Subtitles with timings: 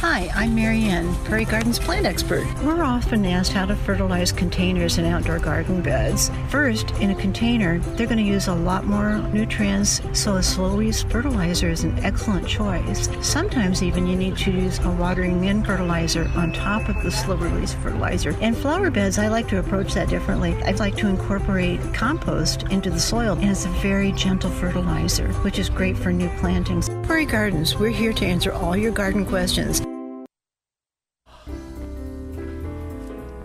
[0.00, 2.46] Hi, I'm Marianne, Prairie Gardens plant expert.
[2.62, 6.30] We're often asked how to fertilize containers in outdoor garden beds.
[6.48, 10.70] First, in a container, they're going to use a lot more nutrients, so a slow
[10.70, 13.10] release fertilizer is an excellent choice.
[13.20, 17.36] Sometimes even you need to use a watering in fertilizer on top of the slow
[17.36, 18.30] release fertilizer.
[18.40, 20.54] In flower beds, I like to approach that differently.
[20.64, 25.58] I like to incorporate compost into the soil, and it's a very gentle fertilizer, which
[25.58, 26.88] is great for new plantings.
[27.02, 29.82] Prairie Gardens, we're here to answer all your garden questions.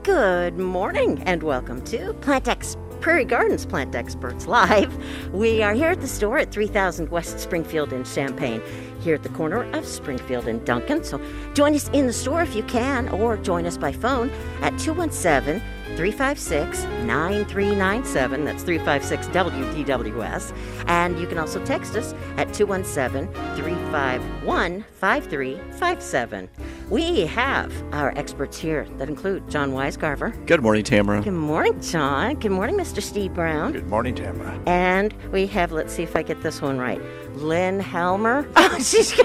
[0.05, 4.93] Good morning and welcome to Plantex Prairie Gardens Plant Experts Live.
[5.33, 8.61] We are here at the store at 3000 West Springfield in Champaign,
[8.99, 11.03] here at the corner of Springfield and Duncan.
[11.03, 11.19] So
[11.55, 14.29] join us in the store if you can, or join us by phone
[14.61, 15.59] at 217
[15.95, 18.45] 356 9397.
[18.45, 20.55] That's 356 WDWS.
[20.87, 26.49] And you can also text us at 217 351 5357.
[26.89, 30.45] We have our experts here that include John Weisgarver.
[30.45, 31.23] Good morning, Tamera.
[31.23, 32.35] Good morning, John.
[32.35, 33.01] Good morning, Mr.
[33.01, 33.71] Steve Brown.
[33.71, 34.61] Good morning, Tamera.
[34.67, 37.01] And we have, let's see if I get this one right,
[37.35, 38.45] Lynn Hellmer.
[38.67, 39.15] Oh, she's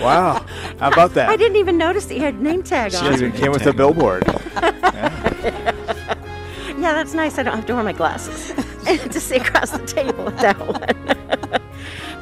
[0.00, 0.44] Wow.
[0.78, 1.28] How about that?
[1.28, 3.18] I didn't even notice that you had name tag on it.
[3.18, 4.24] She even came with a billboard.
[4.26, 5.32] Yeah,
[6.92, 7.38] that's nice.
[7.38, 8.52] I don't have to wear my glasses
[8.84, 11.60] to see across the table with that one.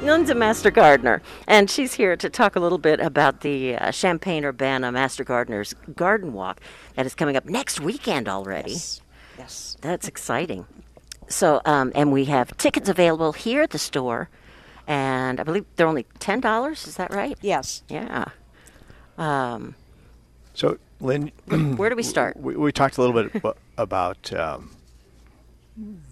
[0.02, 3.92] Lynn's a master gardener, and she's here to talk a little bit about the uh,
[3.92, 6.60] Champaign Urbana Master Gardeners Garden Walk
[6.96, 8.76] that is coming up next weekend already.
[9.38, 9.76] Yes.
[9.80, 10.66] That's exciting.
[11.28, 14.28] So, um, and we have tickets available here at the store,
[14.88, 16.86] and I believe they're only ten dollars.
[16.88, 17.38] Is that right?
[17.40, 17.84] Yes.
[17.88, 18.24] Yeah.
[19.18, 19.76] Um,
[20.54, 21.32] So, Lynn,
[21.76, 22.36] where do we start?
[22.36, 23.42] we, we talked a little bit
[23.76, 24.70] about um,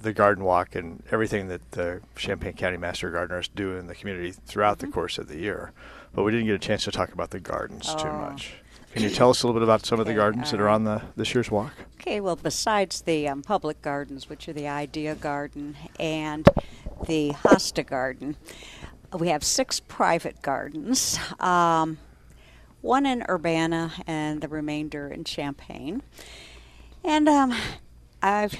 [0.03, 4.33] the garden walk and everything that the Champaign County Master Gardeners do in the community
[4.33, 4.87] throughout Mm-hmm.
[4.89, 5.73] the course of the year.
[6.13, 8.19] But we didn't get a chance to talk about the gardens too Oh.
[8.19, 8.55] much.
[8.93, 10.69] Can you tell us a little bit about some of the Okay, gardens that are
[10.69, 11.73] on the this year's walk?
[12.01, 16.49] Okay, well, besides the um, public gardens, which are the Idea Garden and
[17.07, 18.35] the Hosta Garden,
[19.17, 21.21] we have six private gardens.
[21.39, 21.99] Um,
[22.83, 26.03] one in Urbana and the remainder in Champaign.
[27.05, 27.55] And um,
[28.23, 28.57] I've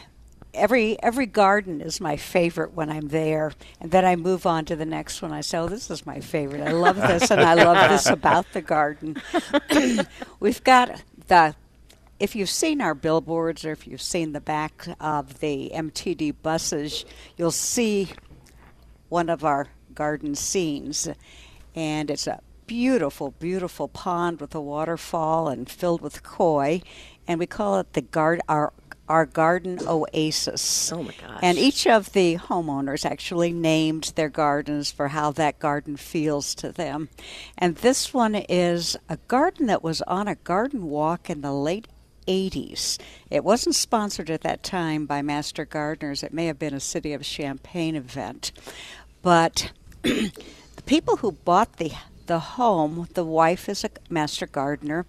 [0.53, 4.77] every every garden is my favorite when I'm there, and then I move on to
[4.77, 5.33] the next one.
[5.33, 6.63] I say, "Oh, this is my favorite.
[6.63, 9.17] I love this, and I love this about the garden."
[10.41, 11.55] We've got the
[12.19, 17.07] if you've seen our billboards or if you've seen the back of the MTD buses,
[17.37, 18.11] you'll see
[19.09, 21.09] one of our garden scenes.
[21.75, 26.81] And it's a beautiful, beautiful pond with a waterfall and filled with koi.
[27.27, 28.73] And we call it the guard our
[29.09, 30.93] our garden oasis.
[30.93, 31.41] Oh my gosh.
[31.43, 36.71] And each of the homeowners actually named their gardens for how that garden feels to
[36.71, 37.09] them.
[37.59, 41.89] And this one is a garden that was on a garden walk in the late
[42.29, 42.99] 80s.
[43.31, 46.23] It wasn't sponsored at that time by Master Gardeners.
[46.23, 48.53] It may have been a City of Champaign event.
[49.23, 49.73] But
[50.03, 50.31] the
[50.87, 51.91] people who bought the
[52.31, 55.05] the home, the wife is a master gardener,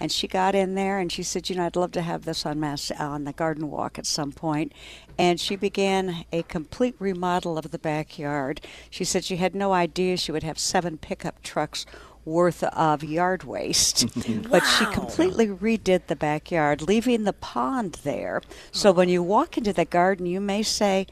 [0.00, 2.44] and she got in there and she said, "You know, I'd love to have this
[2.44, 4.72] on mass on the garden walk at some point."
[5.16, 8.60] And she began a complete remodel of the backyard.
[8.90, 11.86] She said she had no idea she would have seven pickup trucks
[12.24, 14.08] worth of yard waste.
[14.50, 18.42] But she completely redid the backyard, leaving the pond there.
[18.72, 21.06] So when you walk into the garden, you may say,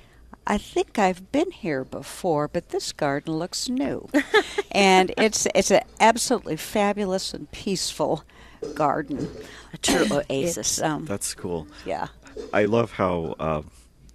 [0.47, 4.09] I think I've been here before, but this garden looks new.
[4.73, 8.25] and it's it's an absolutely fabulous and peaceful
[8.75, 9.29] garden.
[9.73, 10.81] A true oasis.
[10.81, 11.67] Um, That's cool.
[11.87, 12.09] yeah.
[12.53, 13.63] I love how uh,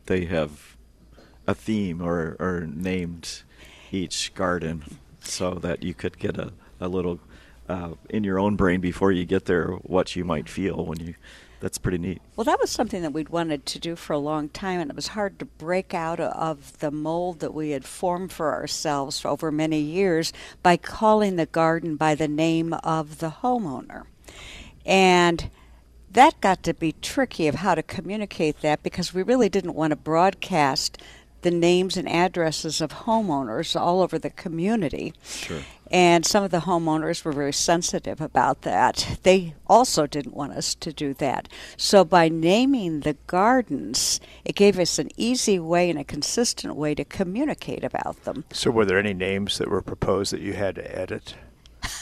[0.08, 0.76] they have
[1.46, 3.44] a theme or, or named
[3.92, 7.20] each garden so that you could get a, a little
[7.70, 11.16] uh, in your own brain before you get there what you might feel when you.
[11.59, 12.22] That's pretty neat.
[12.35, 14.95] Well, that was something that we'd wanted to do for a long time, and it
[14.95, 19.51] was hard to break out of the mold that we had formed for ourselves over
[19.51, 20.31] many years
[20.62, 24.03] by calling the garden by the name of the homeowner.
[24.85, 25.49] And
[26.11, 29.91] that got to be tricky of how to communicate that because we really didn't want
[29.91, 31.02] to broadcast
[31.41, 35.14] the names and addresses of homeowners all over the community.
[35.23, 35.61] Sure.
[35.91, 39.19] And some of the homeowners were very sensitive about that.
[39.23, 41.47] They also didn't want us to do that.
[41.78, 46.95] So by naming the gardens, it gave us an easy way and a consistent way
[46.95, 48.43] to communicate about them.
[48.51, 51.35] So, were there any names that were proposed that you had to edit?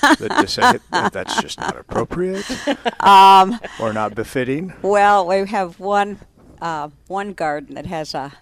[0.01, 2.45] that just said that that's just not appropriate
[3.01, 4.73] Um, or not befitting?
[4.81, 6.19] well, we have one
[6.61, 8.33] uh, one garden that has a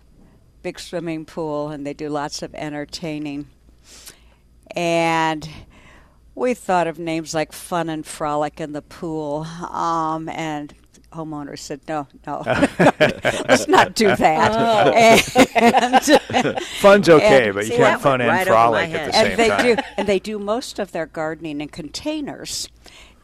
[0.61, 3.47] big swimming pool, and they do lots of entertaining.
[4.75, 5.47] And
[6.35, 10.73] we thought of names like Fun and Frolic in the pool, um, and
[11.11, 12.41] homeowners said, no, no,
[13.47, 15.23] let's not do that.
[15.55, 19.39] And, Fun's okay, and- but you can't fun and right frolic at the same and
[19.39, 19.63] they time.
[19.63, 22.67] do, and they do most of their gardening in containers.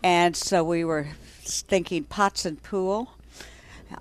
[0.04, 1.08] And so we were
[1.42, 3.14] thinking pots and pool.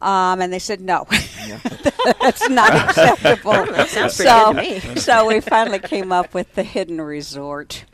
[0.00, 1.06] Um, and they said no,
[2.20, 3.52] that's not acceptable.
[3.52, 4.96] that sounds so, good to me.
[4.96, 7.84] so we finally came up with the hidden resort.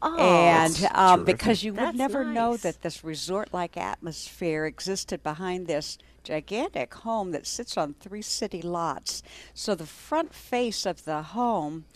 [0.00, 5.66] Oh, and um, because you would That's never know that this resort-like atmosphere existed behind
[5.66, 9.22] this gigantic home that sits on three city lots.
[9.54, 11.86] So the front face of the home,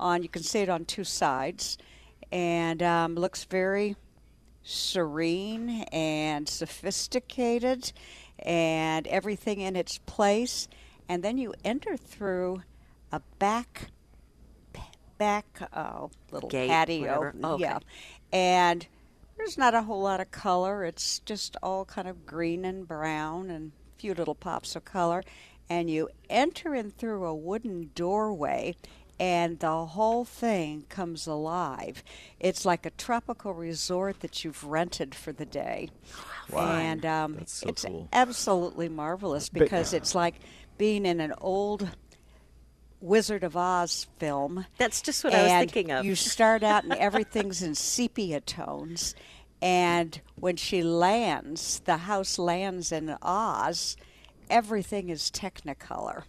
[0.00, 1.78] on you can see it on two sides,
[2.32, 3.94] and um, looks very
[4.64, 7.92] serene and sophisticated,
[8.42, 10.68] and everything in its place.
[11.08, 12.62] And then you enter through
[13.10, 13.90] a back
[15.18, 17.32] back uh, little Gate, patio.
[17.44, 17.62] Oh, okay.
[17.62, 17.78] Yeah.
[18.32, 18.86] And
[19.36, 20.84] there's not a whole lot of color.
[20.84, 25.22] It's just all kind of green and brown and a few little pops of color.
[25.70, 28.74] And you enter in through a wooden doorway
[29.18, 32.02] and the whole thing comes alive.
[32.40, 35.90] It's like a tropical resort that you've rented for the day.
[36.54, 38.08] And um, That's so it's cool.
[38.12, 40.36] absolutely marvelous because it's like
[40.76, 41.88] being in an old
[43.00, 44.66] Wizard of Oz film.
[44.78, 46.04] That's just what I was thinking of.
[46.04, 49.14] You start out and everything's in sepia tones.
[49.60, 53.96] And when she lands, the house lands in Oz,
[54.50, 56.24] everything is Technicolor.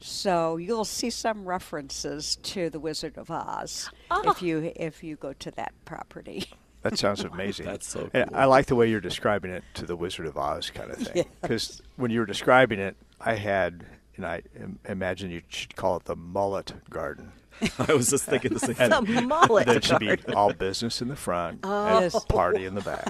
[0.00, 4.20] So you'll see some references to the Wizard of Oz Oh.
[4.30, 4.44] if ah.
[4.44, 6.44] you if you go to that property.
[6.82, 7.66] That sounds amazing.
[7.66, 8.30] That's so And.
[8.34, 11.26] I like the way you're describing it to the Wizard of Oz kind of thing.
[11.42, 13.84] Because when you were describing it, I had,
[14.16, 17.32] and I im- imagine you should call it the mullet garden.
[17.78, 18.88] I was just thinking the same thing.
[19.14, 19.66] the mullet.
[19.66, 21.98] That should be all business in the front Oh.
[21.98, 23.04] and party in the back.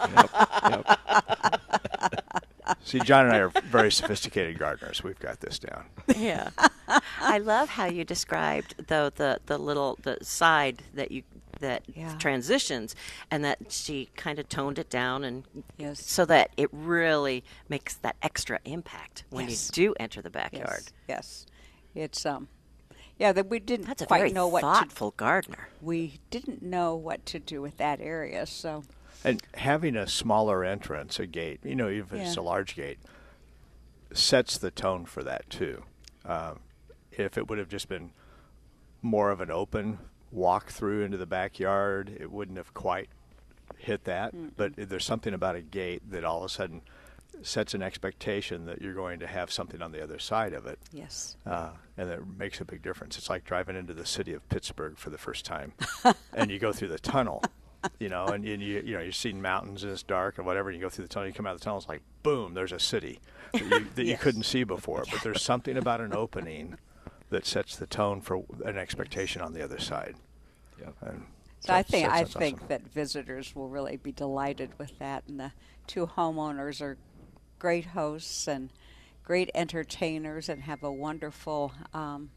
[2.91, 5.05] See, John and I are very sophisticated gardeners.
[5.05, 5.85] We've got this down.
[6.17, 6.51] yeah.
[7.21, 11.23] I love how you described though the the little the side that you
[11.61, 12.17] that Yeah.
[12.19, 12.97] transitions
[13.31, 15.45] and that she kind of toned it down and
[15.77, 16.01] Yes.
[16.05, 19.69] so that it really makes that extra impact when Yes.
[19.77, 20.85] you do enter the backyard.
[21.09, 21.47] Yes, yes.
[21.95, 22.49] It's um,
[23.19, 23.31] yeah.
[23.33, 25.69] That we didn't That's a quite very know what to thoughtful gardener.
[25.81, 28.47] we didn't know what to do with that area.
[28.47, 28.83] So
[29.25, 32.99] And having a smaller entrance, a gate, you know, even if it's a large gate,
[34.13, 35.85] sets the tone for that too.
[36.25, 36.61] Um,
[37.13, 38.11] if it would have just been
[39.03, 39.99] more of an open
[40.33, 43.09] walk through into the backyard, it wouldn't have quite
[43.77, 44.33] hit that.
[44.57, 46.83] But there's something about a gate that all of a sudden
[47.43, 50.79] sets an expectation that you're going to have something on the other side of it.
[50.93, 53.17] yes, Uh, and that makes a big difference.
[53.17, 55.73] It's like driving into the city of Pittsburgh for the first time,
[56.35, 57.43] and you go through the tunnel,
[57.99, 60.69] you know, and, and you you know you're seeing mountains and it's dark and whatever.
[60.69, 62.55] And you go through the tunnel, you come out of the tunnel, it's like boom,
[62.55, 63.21] there's a city
[63.53, 65.05] that you, that you couldn't see before.
[65.11, 66.77] But there's something about an opening
[67.31, 70.17] that sets the tone for an expectation on the other side.
[70.81, 70.89] Yeah.
[71.03, 71.27] And
[71.61, 75.25] so I that's- think I that's think that visitors will really be delighted with that,
[75.29, 75.53] and the
[75.87, 76.97] two homeowners are
[77.59, 78.71] great hosts and
[79.25, 82.31] great entertainers, and have a wonderful um,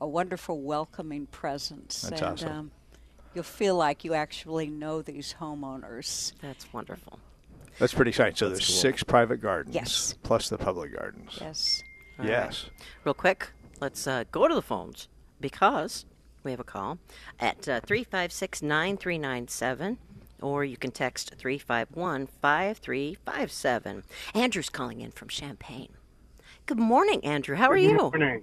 [0.00, 2.02] a wonderful welcoming presence.
[2.02, 2.48] That's and awesome.
[2.52, 2.70] um,
[3.34, 6.32] you'll feel like you actually know these homeowners.
[6.40, 7.18] That's wonderful.
[7.78, 8.36] that's pretty exciting.
[8.36, 8.76] So That's there's cool.
[8.80, 10.14] six private gardens, Yes.
[10.22, 11.38] plus the public gardens.
[11.40, 11.82] Yes.
[12.18, 12.66] All Yes.
[13.04, 15.08] Real quick, let's uh, go to the phones
[15.40, 16.04] because
[16.44, 16.98] we have a call
[17.40, 19.98] at uh, 356 9397,
[20.40, 24.02] or you can text 351 5357.
[24.34, 25.88] Andrew's calling in from Champaign.
[26.66, 27.56] Good morning, Andrew.
[27.56, 27.96] How are Good you?
[27.96, 28.42] morning.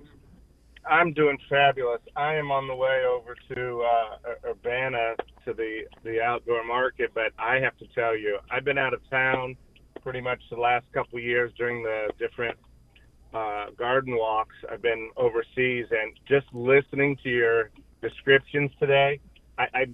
[0.88, 2.02] I'm doing fabulous.
[2.16, 7.12] I am on the way over to uh, Ur- Urbana to the the outdoor market,
[7.14, 9.56] but I have to tell you, I've been out of town
[10.02, 12.58] pretty much the last couple years during the different
[13.34, 14.56] uh, garden walks.
[14.72, 17.72] I've been overseas, and just listening to your
[18.02, 19.20] descriptions today,
[19.58, 19.86] I I,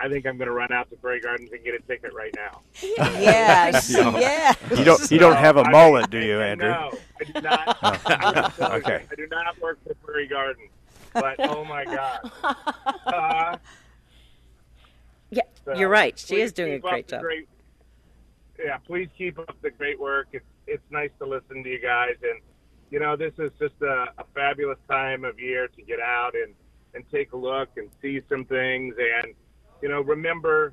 [0.00, 2.34] I think I'm going to run out to Prairie Gardens and get a ticket right
[2.36, 2.60] now.
[2.82, 3.90] Yes.
[3.94, 4.56] yes.
[4.76, 6.68] You don't you don't have a mullet, do you, Andrew?
[6.70, 7.78] No, I do not.
[8.60, 9.04] Oh, okay.
[9.10, 10.70] I do not work for Prairie Gardens,
[11.12, 12.30] but oh my god.
[13.06, 13.56] Uh,
[15.30, 16.18] Yeah, so you're right.
[16.18, 17.22] She is doing a great job.
[17.22, 17.48] great-
[18.62, 20.28] yeah, please keep up the great work.
[20.32, 22.40] It's it's nice to listen to you guys, and
[22.90, 26.54] you know this is just a, a fabulous time of year to get out and
[26.94, 29.34] and take a look and see some things, and
[29.84, 30.72] you know remember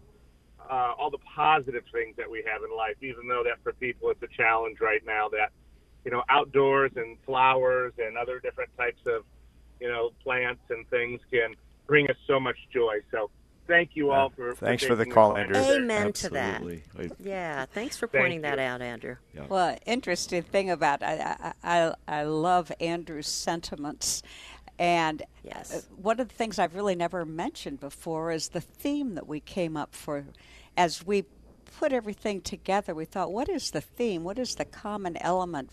[0.70, 4.10] uh, all the positive things that we have in life, even though that for people
[4.10, 5.27] it's a challenge right now.
[5.27, 5.51] That
[6.06, 9.25] you know outdoors and flowers and other different types of
[9.82, 11.56] you know plants and things can
[11.88, 13.00] bring us so much joy.
[13.12, 13.30] So
[13.68, 14.56] thank you all for.
[14.56, 15.56] Thanks for for the call, Andrew.
[15.56, 15.75] today.
[15.75, 16.62] Amen to that.
[16.62, 16.84] Absolutely.
[16.98, 18.63] I- Yeah, thanks for Thank pointing that you.
[18.63, 19.18] out, Andrew.
[19.36, 19.48] yeah.
[19.50, 24.24] Well, interesting thing about I I, I, I love Andrew's sentiments,
[24.80, 25.74] and Yes.
[25.74, 29.40] uh, one of the things I've really never mentioned before is the theme that we
[29.40, 30.25] came up for,
[30.78, 31.25] as we
[31.80, 32.94] put everything together.
[32.94, 34.24] We thought, what is the theme?
[34.24, 35.70] What is the common element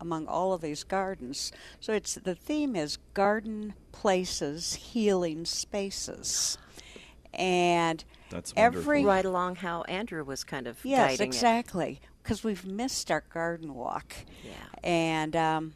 [0.00, 1.52] among all of these gardens?
[1.80, 6.58] So it's the theme is garden places, healing spaces,
[7.32, 9.04] and That's every.
[9.04, 12.00] Right along how Andrew was kind of Yes, guiding exactly.
[12.22, 14.14] Because we've missed our garden walk.
[14.44, 14.52] Yeah.
[14.82, 15.74] And um,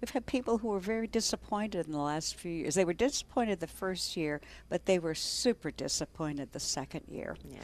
[0.00, 2.74] we've had people who were very disappointed in the last few years.
[2.74, 7.36] They were disappointed the first year, but they were super disappointed the second year.
[7.48, 7.60] Yeah.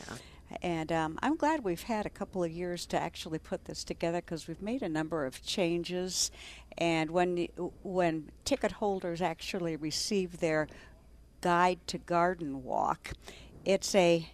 [0.62, 4.18] And um, I'm glad we've had a couple of years to actually put this together
[4.20, 6.30] because we've made a number of changes.
[6.78, 7.48] And when
[7.82, 10.68] when ticket holders actually receive their
[11.40, 13.14] guide to garden walk,
[13.64, 14.28] it's a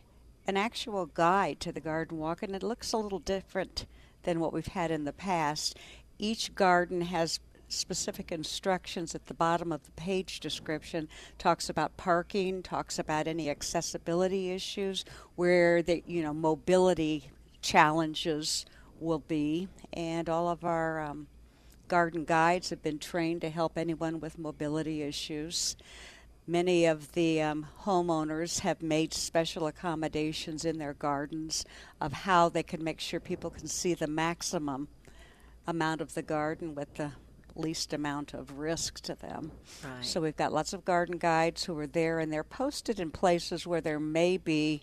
[0.46, 3.86] an actual guide to the garden walk, and it looks a little different
[4.24, 5.78] than what we've had in the past.
[6.18, 7.40] Each garden has
[7.72, 11.08] specific instructions at the bottom of the page description.
[11.38, 15.04] Talks about parking talks about any accessibility issues
[15.36, 17.30] where the you know mobility
[17.62, 18.66] challenges
[19.00, 19.68] will be.
[19.92, 21.26] And all of our um,
[21.88, 25.76] garden guides have been trained to help anyone with mobility issues.
[26.46, 31.64] Many of the um, homeowners have made special accommodations in their gardens
[32.00, 34.88] of how they can make sure people can see the maximum
[35.66, 37.12] amount of the garden with the
[37.56, 39.52] least amount of risk to them.
[39.84, 40.04] Right.
[40.04, 43.66] So we've got lots of garden guides who are there, and they're posted in places
[43.66, 44.82] where there may be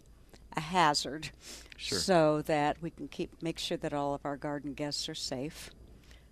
[0.56, 1.30] a hazard,
[1.78, 2.00] Sure.
[2.00, 5.70] so that we can keep make sure that all of our garden guests are safe.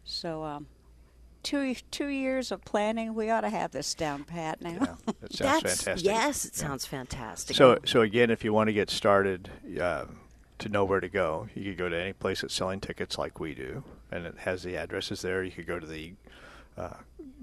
[0.04, 0.44] So.
[0.44, 0.68] Um,
[1.44, 4.70] Two, two years of planning, we ought to have this down pat now.
[4.72, 6.04] Yeah, that sounds That's, fantastic.
[6.06, 6.62] Yes, it Yeah.
[6.68, 7.56] sounds fantastic.
[7.56, 10.06] So, so again, if you want to get started uh,
[10.60, 13.40] to know where to go, you could go to any place that's selling tickets like
[13.40, 15.42] we do, and it has the addresses there.
[15.42, 16.16] You could go to the
[16.78, 16.94] uh,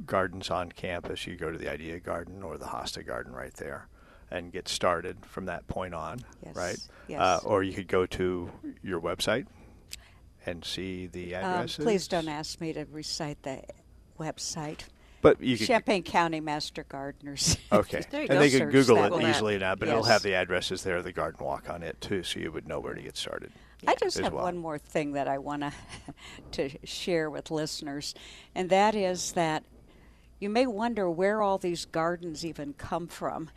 [0.06, 1.26] gardens on campus.
[1.26, 3.88] You go to the Idea Garden or the Hosta Garden right there,
[4.30, 6.20] and get started from that point on.
[6.44, 6.78] Yes, Right.
[7.08, 7.20] yes.
[7.20, 8.50] Uh, or you could go to
[8.82, 9.46] your website
[10.46, 11.84] and see the Um, addresses.
[11.84, 13.62] please don't ask me to recite the
[14.18, 14.80] website.
[15.22, 15.66] But you could.
[15.66, 17.56] Champaign County Master Gardeners.
[17.72, 18.40] Okay, There you and go.
[18.40, 19.74] they could Google it easily now.
[19.74, 22.68] But it'll have the addresses there, the garden walk on it too, so you would
[22.68, 23.50] know where to get started.
[23.86, 24.44] I just have well.
[24.44, 25.72] one more thing that I want to
[26.52, 28.14] to share with listeners,
[28.54, 29.64] and that is that
[30.40, 33.50] you may wonder where all these gardens even come from,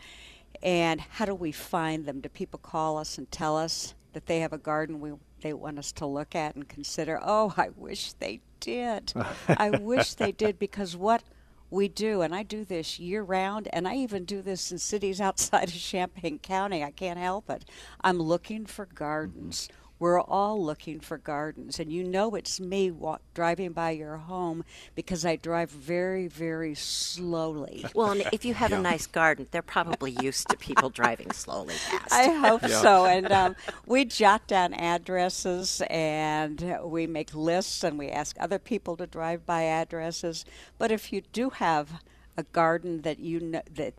[0.61, 2.21] and how do we find them?
[2.21, 5.77] Do people call us and tell us that they have a garden we they want
[5.77, 7.19] us to look at and consider?
[7.21, 9.13] Oh, I wish they did.
[9.47, 11.23] I wish they did because what
[11.69, 15.19] we do, and I do this year round, and I even do this in cities
[15.21, 16.83] outside of Champaign County.
[16.83, 17.65] I can't help it.
[18.01, 19.69] I'm looking for gardens.
[19.99, 24.63] We're all looking for gardens, and you know it's me wa- driving by your home
[24.93, 27.85] because I drive very, very slowly.
[27.95, 31.75] well, and if you have a nice garden, they're probably used to people driving slowly
[31.89, 32.13] past.
[32.13, 33.05] I hope so.
[33.05, 38.97] And um, we jot down addresses and we make lists and we ask other people
[38.97, 40.45] to drive by addresses.
[40.77, 42.03] But if you do have
[42.37, 43.93] a garden that you know, that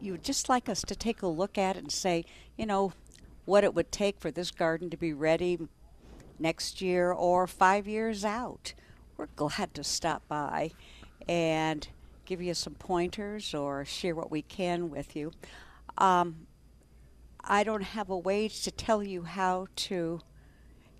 [0.00, 2.24] you would just like us to take a look at and say,
[2.56, 2.92] you know,
[3.48, 5.58] what it would take for this garden to be ready
[6.38, 8.74] next year or five years out,
[9.16, 10.70] we're glad to stop by
[11.26, 11.88] and
[12.26, 15.32] give you some pointers or share what we can with you.
[15.96, 16.46] Um,
[17.42, 20.20] I don't have a way to tell you how to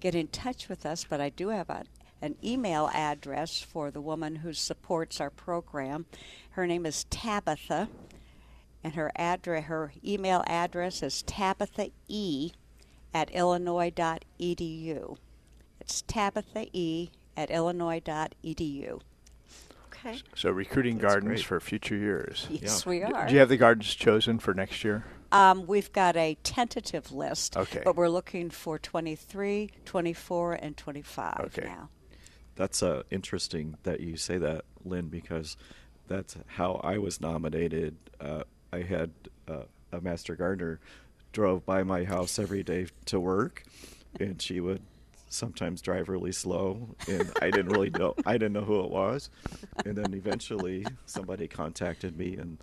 [0.00, 1.85] get in touch with us, but I do have a,
[2.23, 6.07] an email address for the woman who supports our program.
[6.52, 7.90] Her name is Tabitha,
[8.88, 12.52] and her address, her email address is Tabitha E
[13.12, 15.16] at illinois.edu.
[15.78, 19.00] It's Tabitha E at illinois.edu.
[19.88, 20.18] Okay.
[20.35, 21.45] So recruiting That's gardens great.
[21.45, 22.47] for future years.
[22.50, 22.90] Yes, Yeah.
[22.90, 23.26] we are.
[23.26, 25.04] Do you have the gardens chosen for next year?
[25.33, 27.83] Um, we've got a tentative list, Okay.
[27.85, 31.66] but we're looking for 23, 24, and 25 Okay.
[31.66, 31.90] now.
[32.57, 35.59] That's uh, interesting that you say that, Lynn, because
[36.07, 37.97] that's how I was nominated.
[38.18, 39.10] Uh, I had
[39.48, 40.80] uh, a master gardener
[41.32, 43.62] drove by my house every day to work,
[44.20, 44.80] and she would
[45.30, 48.14] sometimes drive really slow, and I didn't really know.
[48.26, 49.30] I didn't know who it was,
[49.84, 52.58] and then eventually somebody contacted me, and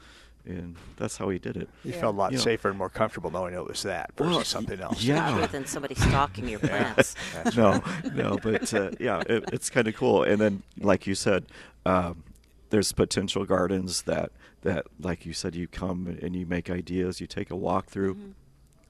[0.47, 1.67] and that's how he did it.
[1.83, 2.01] You Yeah.
[2.01, 4.43] felt a lot You know- safer and more comfortable knowing it was that versus Well,
[4.43, 5.01] something else.
[5.03, 5.29] yeah.
[5.33, 7.15] Other than somebody stalking your plants.
[7.55, 7.81] no,
[8.13, 10.21] no, but uh, yeah, it, it's kind of cool.
[10.21, 11.45] And then, like you said,
[11.87, 12.21] um,
[12.69, 14.31] there's potential gardens that
[14.65, 18.15] that, like you said, you come and you make ideas, you take a walk through,
[18.15, 18.31] mm-hmm.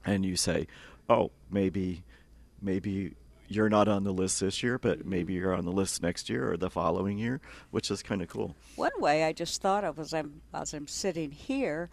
[0.04, 0.66] and you say,
[1.08, 2.02] "Oh, maybe,
[2.60, 3.14] maybe."
[3.48, 5.08] You're not on the list this year, but mm-hmm.
[5.08, 7.40] maybe you're on the list next year or the following year,
[7.70, 8.56] which is kind of cool.
[8.74, 11.88] One way I just thought of as I'm as I'm sitting here,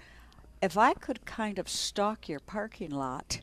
[0.63, 3.41] if I could kind of stock your parking lot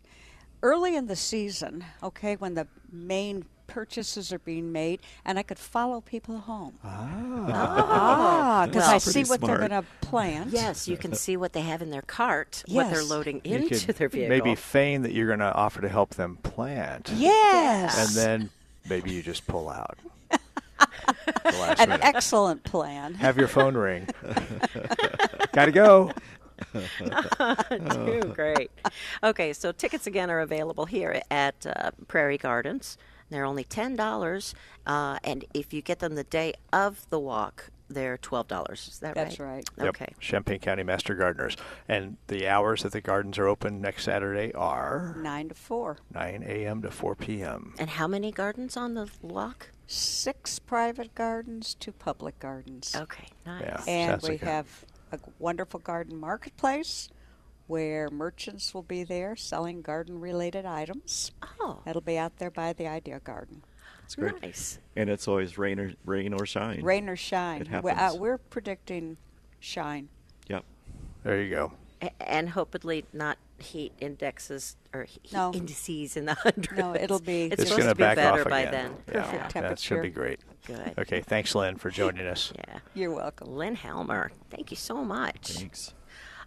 [0.61, 5.59] early in the season, okay, when the main purchases are being made, and I could
[5.59, 6.79] follow people home.
[6.85, 10.51] Ah, because Well- I see Pretty what they're going to plant.
[10.51, 13.87] Yes, you can see what they have in their cart, what they're loading You into
[13.87, 14.29] could their vehicle.
[14.29, 17.11] Maybe feign that you're going to offer to help them plant.
[17.15, 17.99] Yes.
[17.99, 18.51] And then
[18.89, 19.99] maybe you just pull out.
[21.45, 22.01] An minute.
[22.03, 23.15] excellent plan.
[23.15, 24.07] Have your phone ring.
[25.53, 26.13] Gotta go.
[26.75, 28.71] Too great.
[29.23, 32.97] Okay, so tickets again are available here at uh, Prairie Gardens.
[33.31, 34.55] They're only ten dollars,
[34.87, 38.89] uh, and if you get them the day of the walk, they're twelve dollars.
[38.89, 39.55] Is that That's right?
[39.55, 39.69] right.
[39.79, 39.89] Yep.
[39.89, 40.15] Okay.
[40.21, 41.57] Champaign County Master Gardeners.
[41.89, 45.99] And the hours that the gardens are open next Saturday are Nine to four.
[46.13, 46.83] 9 a.m.
[46.83, 47.75] to 4 p.m.
[47.79, 49.71] And how many gardens on the walk?
[49.87, 52.95] Six private gardens, two public gardens.
[52.95, 53.63] Okay, nice.
[53.63, 53.83] Yeah.
[53.89, 57.09] And Sounds we like have a wonderful garden marketplace
[57.71, 61.31] where merchants will be there selling garden related items.
[61.61, 63.63] Oh, It'll be out there by the Idea Garden.
[64.05, 64.43] It's great.
[64.43, 64.81] nice.
[64.97, 66.83] And it's always rain or rain or shine.
[66.83, 67.63] Rain or shine.
[67.63, 68.21] It We- uh, happens.
[68.21, 69.19] we're predicting
[69.61, 70.09] shine.
[70.49, 70.65] Yep.
[71.23, 71.73] There you go.
[72.03, 75.53] A- and hopefully not heat indexes or heat No.
[75.55, 76.73] indices in the hundreds.
[76.77, 78.61] No, it'll be- It's, It's It's supposed going to to be back better off by
[78.63, 78.73] again.
[78.73, 79.15] then.
[79.15, 80.41] Yeah, Perfect That should be great.
[80.67, 80.95] Good.
[80.99, 82.53] Okay, thanks, Lynn, for joining us.
[82.57, 82.79] Yeah.
[82.95, 83.55] You're welcome.
[83.55, 85.53] Lynn Hellmer, thank you so much.
[85.53, 85.95] Thanks.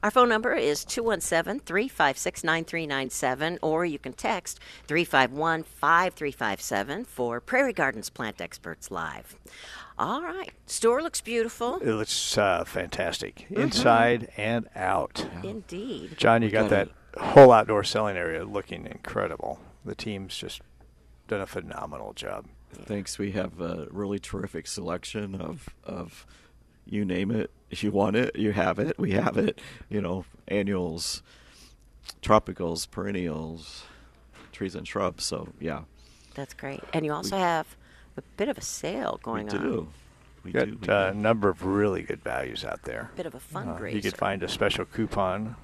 [0.04, 7.72] Our phone number is 217 356 9397, or you can text 351 5357 for Prairie
[7.72, 9.38] Gardens Plant Experts Live.
[9.98, 10.52] All right.
[10.66, 11.78] Store looks beautiful.
[11.78, 13.62] It looks uh, fantastic, Mm-hmm.
[13.62, 15.26] inside and out.
[15.42, 16.18] Indeed.
[16.18, 19.60] John, you got got that whole outdoor selling area looking incredible.
[19.86, 20.62] The team's just
[21.30, 22.48] done a phenomenal job.
[22.74, 23.18] Thanks.
[23.18, 26.26] We have a really terrific selection of of
[26.86, 27.52] you name it.
[27.74, 29.00] If you want it, you have it.
[29.00, 29.60] We have it.
[29.90, 31.24] You know, annuals,
[32.22, 33.86] tropicals, perennials,
[34.52, 35.24] trees and shrubs.
[35.24, 35.82] So yeah,
[36.36, 36.82] That's great.
[36.94, 37.76] And you also have
[38.16, 39.62] a bit of a sale going we on.
[39.62, 39.88] do.
[40.44, 40.78] We got do.
[40.80, 43.10] we uh, a number of really good values out there.
[43.16, 45.56] Bit of a Uh, you could find a special coupon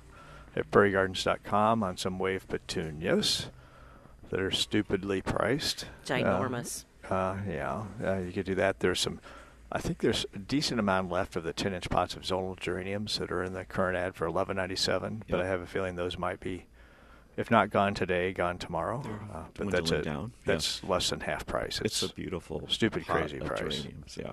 [0.56, 3.50] at prairiegardens.com on some wave petunias
[4.32, 5.86] that are stupidly priced.
[6.10, 6.39] Uh,
[7.08, 8.80] Uh, yeah, uh, you could do that.
[8.80, 9.19] There's some,
[9.71, 13.32] I think there's a decent amount left of the 10-inch pots of zonal geraniums that
[13.32, 15.21] are in the current ad for 11.97.
[15.29, 16.65] But I have a feeling those might be,
[17.38, 19.03] if not gone today, gone tomorrow.
[19.32, 20.53] Uh, but that's down, yeah.
[20.53, 21.82] That's less than half price.
[21.86, 23.60] It's a beautiful, stupid crazy price.
[23.60, 24.32] geraniums, Yeah.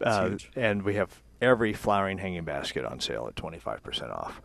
[0.00, 4.40] Uh, and we have every flowering hanging basket on sale at 25% off.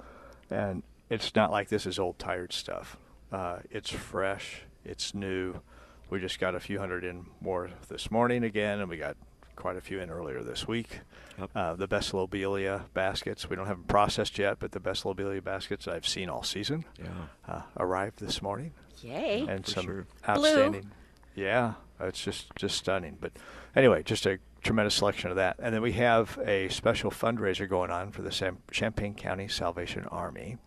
[0.49, 2.97] And it's not like this is old, tired stuff.
[3.31, 5.61] Uh, it's fresh, it's new.
[6.09, 9.17] We just got a few hundred in more this morning again, and we got
[9.55, 10.99] quite a few in earlier this week.
[11.37, 11.49] Yep.
[11.55, 15.41] Uh, the best lobelia baskets, we don't have them processed yet, but the best lobelia
[15.41, 17.07] baskets I've seen all season Yeah.
[17.47, 19.45] uh, arrived this morning Yay.
[19.47, 20.07] and for some sure.
[20.27, 20.91] outstanding.
[21.35, 23.17] Yeah, it's just just stunning.
[23.19, 23.33] But
[23.75, 25.57] anyway, just a tremendous selection of that.
[25.59, 30.05] And then we have a special fundraiser going on for the Sam- Champaign County Salvation
[30.05, 30.57] Army,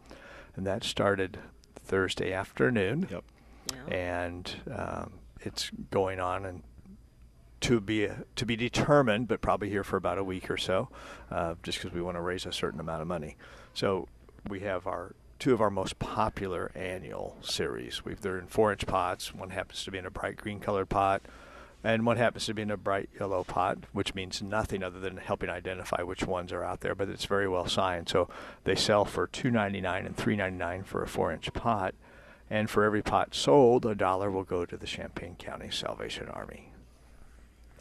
[0.56, 1.38] and that started
[1.76, 3.24] Thursday afternoon, Yep.
[3.88, 3.94] Yeah.
[3.94, 6.62] and um, it's going on and.
[7.62, 10.88] To be to be determined, but probably here for about a week or so,
[11.30, 13.36] uh, just because we want to raise a certain amount of money.
[13.74, 14.06] So
[14.48, 18.04] we have our two of our most popular annual series.
[18.04, 19.34] We've they're in four inch pots.
[19.34, 21.22] One happens to be in a bright green colored pot,
[21.82, 25.16] and one happens to be in a bright yellow pot, which means nothing other than
[25.16, 26.94] helping identify which ones are out there.
[26.94, 28.08] But it's very well signed.
[28.08, 28.28] So
[28.64, 31.96] they sell for two ninety nine and three ninety nine for a four inch pot,
[32.48, 36.67] and for every pot sold, a dollar will go to the Champaign County Salvation Army.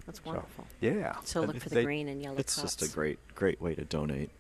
[0.08, 0.66] That's So, wonderful.
[0.82, 2.76] yeah, So And look for the they- green and yellow It's cups.
[2.76, 4.32] just a great, great way to donate.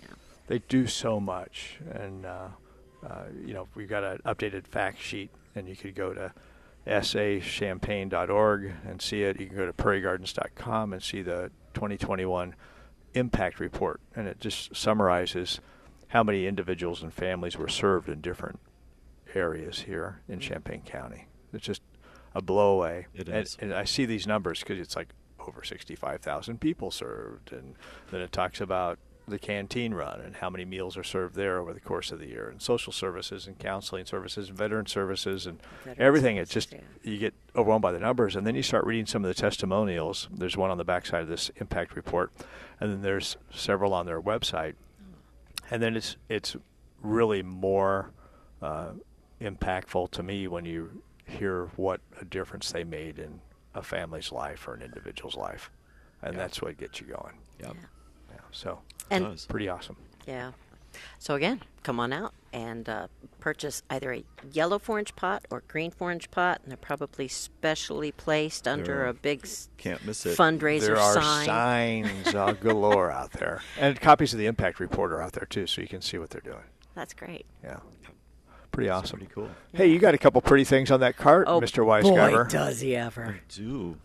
[0.00, 0.06] Yeah.
[0.46, 2.48] they do so much and uh,
[3.04, 6.32] uh, you know we've got an updated fact sheet and you could go to
[6.86, 12.54] sachampaign.org and see it you can go to prairiegardens.com and see the 2021
[13.14, 15.60] impact report and it just summarizes
[16.08, 18.58] how many individuals and families were served in different
[19.34, 21.82] areas here in Champaign County it's just
[22.34, 23.06] a blow away.
[23.14, 23.56] It and, is.
[23.60, 25.08] and I see these numbers because it's like
[25.46, 27.52] over 65,000 people served.
[27.52, 27.74] And
[28.10, 31.72] then it talks about the canteen run and how many meals are served there over
[31.72, 35.60] the course of the year and social services and counseling services and veteran services and
[35.84, 36.36] Veteran everything.
[36.36, 36.80] It's just yeah.
[37.02, 38.36] you get overwhelmed by the numbers.
[38.36, 40.28] And then you start reading some of the testimonials.
[40.30, 42.32] There's one on the backside of this impact report.
[42.80, 44.74] And then there's several on their website.
[45.70, 46.56] And then it's it's
[47.00, 48.10] really more
[48.60, 48.90] uh,
[49.40, 53.40] impactful to me when you hear what a difference they made in
[53.74, 55.70] a family's life or an individual's life,
[56.22, 56.38] and Yeah.
[56.40, 57.38] that's what gets you going.
[57.60, 57.76] Yep.
[58.30, 59.46] Yeah, so And does.
[59.46, 59.96] pretty awesome.
[60.26, 60.52] yeah.
[61.18, 63.08] So again, come on out and uh,
[63.40, 68.68] purchase either a yellow four-inch pot or green four-inch pot, and they're probably specially placed
[68.68, 69.44] under They're- a big
[69.76, 70.38] Can't miss it.
[70.38, 71.46] fundraiser there are sign.
[71.46, 75.66] signs uh, galore out there, and copies of the Impact Report are out there too,
[75.66, 76.62] so you can see what they're doing.
[76.94, 77.44] That's great.
[77.64, 77.80] Yeah,
[78.74, 79.18] pretty It's awesome.
[79.20, 79.48] Pretty cool.
[79.72, 81.84] Hey, you got a couple pretty things on that cart, Oh, Mr.
[81.84, 82.48] boy, Weisgarber.
[82.50, 83.40] does he ever!
[83.48, 83.96] Do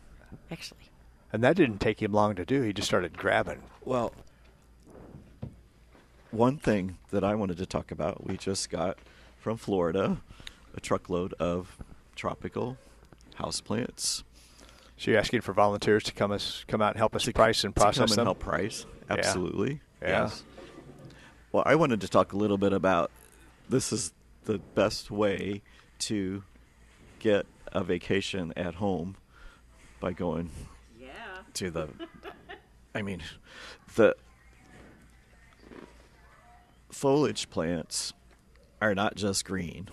[0.52, 0.80] Actually,
[1.34, 2.62] And that didn't take him long to do.
[2.62, 3.62] He just started grabbing.
[3.84, 4.14] well.
[6.32, 9.00] One thing that I wanted to talk about, we just got
[9.40, 10.22] from Florida
[10.76, 11.76] a truckload of
[12.16, 12.78] tropical
[13.40, 14.24] houseplants.
[14.96, 17.64] So you're asking for volunteers to come us come out and help us to, price
[17.64, 18.26] and to come process and them.
[18.28, 18.86] help price.
[19.10, 19.16] Yeah.
[19.18, 19.82] Absolutely.
[20.04, 20.24] Yeah.
[20.26, 20.44] Yes.
[21.52, 23.10] Well, I wanted to talk a little bit about
[23.68, 24.14] this is
[24.50, 25.62] the best way
[26.00, 26.44] to
[27.20, 29.16] get a vacation at home
[30.00, 30.50] by going
[31.54, 31.88] to the
[32.96, 33.22] I mean
[33.94, 34.16] the
[36.92, 38.14] foliage plants
[38.82, 39.88] are not just green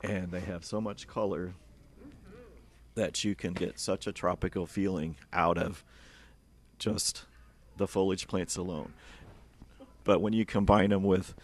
[0.00, 1.54] and they have so much color
[2.00, 2.40] mm-hmm.
[2.96, 5.84] that you can get such a tropical feeling out of
[6.80, 7.24] just
[7.76, 8.94] the foliage plants alone.
[10.02, 11.34] But when you combine them with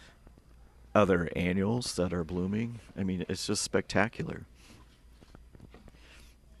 [0.95, 4.43] other annuals that are blooming, I mean, it's just spectacular.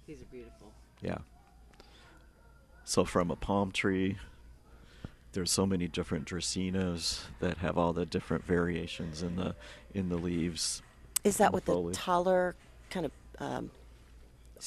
[0.07, 0.71] these are beautiful.
[1.01, 1.19] Yeah.
[2.83, 4.17] So from a palm tree,
[5.33, 9.55] there's so many different dracaenas that have all the different variations in the
[9.93, 10.81] in the leaves.
[11.23, 11.95] Is that and what the foliage.
[11.95, 12.55] taller
[12.89, 13.11] kind of?
[13.39, 13.71] Um,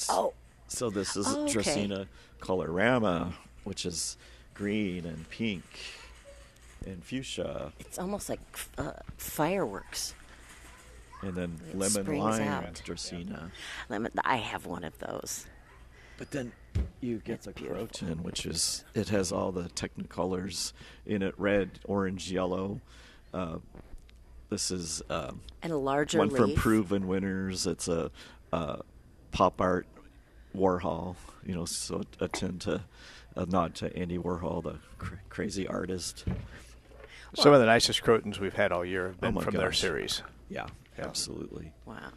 [0.09, 0.33] oh,
[0.67, 1.53] So this is Oh, okay.
[1.53, 2.07] Dracaena
[2.41, 4.17] colorama, which is
[4.53, 5.63] green and pink
[6.87, 8.39] and fuchsia, it's almost like
[8.77, 10.15] uh, fireworks.
[11.21, 12.81] and then It lemon lime out.
[12.85, 13.51] Dracaena.
[13.89, 14.11] Lemon.
[14.23, 15.45] I have one of those.
[16.17, 16.51] But then
[17.01, 17.87] you get It's the beautiful.
[17.87, 20.73] croton, which is it has all the technicolors
[21.05, 22.81] in it: red, orange, yellow.
[23.33, 23.57] Uh,
[24.49, 26.55] this is um, And a larger one from.
[26.55, 27.67] Proven Winners.
[27.67, 28.09] It's a,
[28.53, 28.77] uh
[29.31, 29.85] pop art
[30.55, 31.15] Warhol.
[31.45, 32.81] You know, so akin to
[33.35, 36.25] a nod to Andy Warhol, the cr- crazy artist.
[37.35, 39.71] Some of the nicest crotons we've had all year have Oh been my from their
[39.71, 40.23] series.
[40.49, 41.05] Yeah, Yeah.
[41.05, 41.73] absolutely.
[41.85, 42.11] Wow.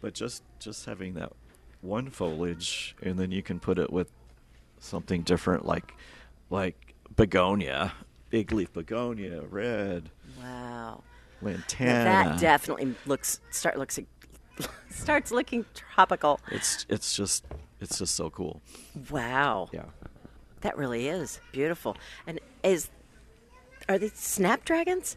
[0.00, 1.32] But just just having that
[1.80, 4.10] one foliage, and then you can put it with
[4.78, 5.94] something different, like
[6.50, 7.92] like begonia,
[8.30, 11.02] big leaf begonia, red Wow.
[11.40, 12.04] lantana.
[12.04, 13.98] Now that definitely looks start looks
[14.90, 16.40] starts looking tropical.
[16.50, 17.44] It's it's just
[17.80, 18.60] it's just so cool.
[19.10, 19.68] Wow.
[19.72, 19.84] Yeah.
[20.60, 21.96] That really is beautiful.
[22.26, 22.88] And is
[23.88, 25.16] are these snapdragons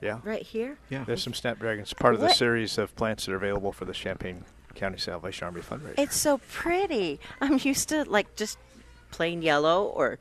[0.00, 0.20] Yeah.
[0.24, 0.78] right here?
[0.90, 1.04] Yeah.
[1.04, 4.44] There's some snapdragons, part of the series of plants that are available for the Champaign
[4.74, 5.94] County Salvation Army fundraiser.
[5.98, 7.18] It's so pretty.
[7.40, 8.58] I'm used to like just
[9.10, 10.18] plain yellow or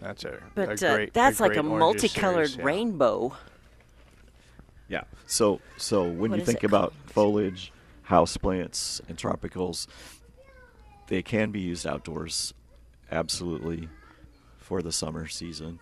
[0.00, 2.64] that's a, but a uh, great, that's like great a multicolored series, yeah.
[2.64, 3.36] rainbow.
[4.88, 5.04] Yeah.
[5.26, 7.12] So so when What you think about called?
[7.12, 7.72] foliage,
[8.08, 9.86] houseplants, and tropicals,
[11.08, 12.52] they can be used outdoors,
[13.10, 13.88] absolutely,
[14.58, 15.78] for the summer season.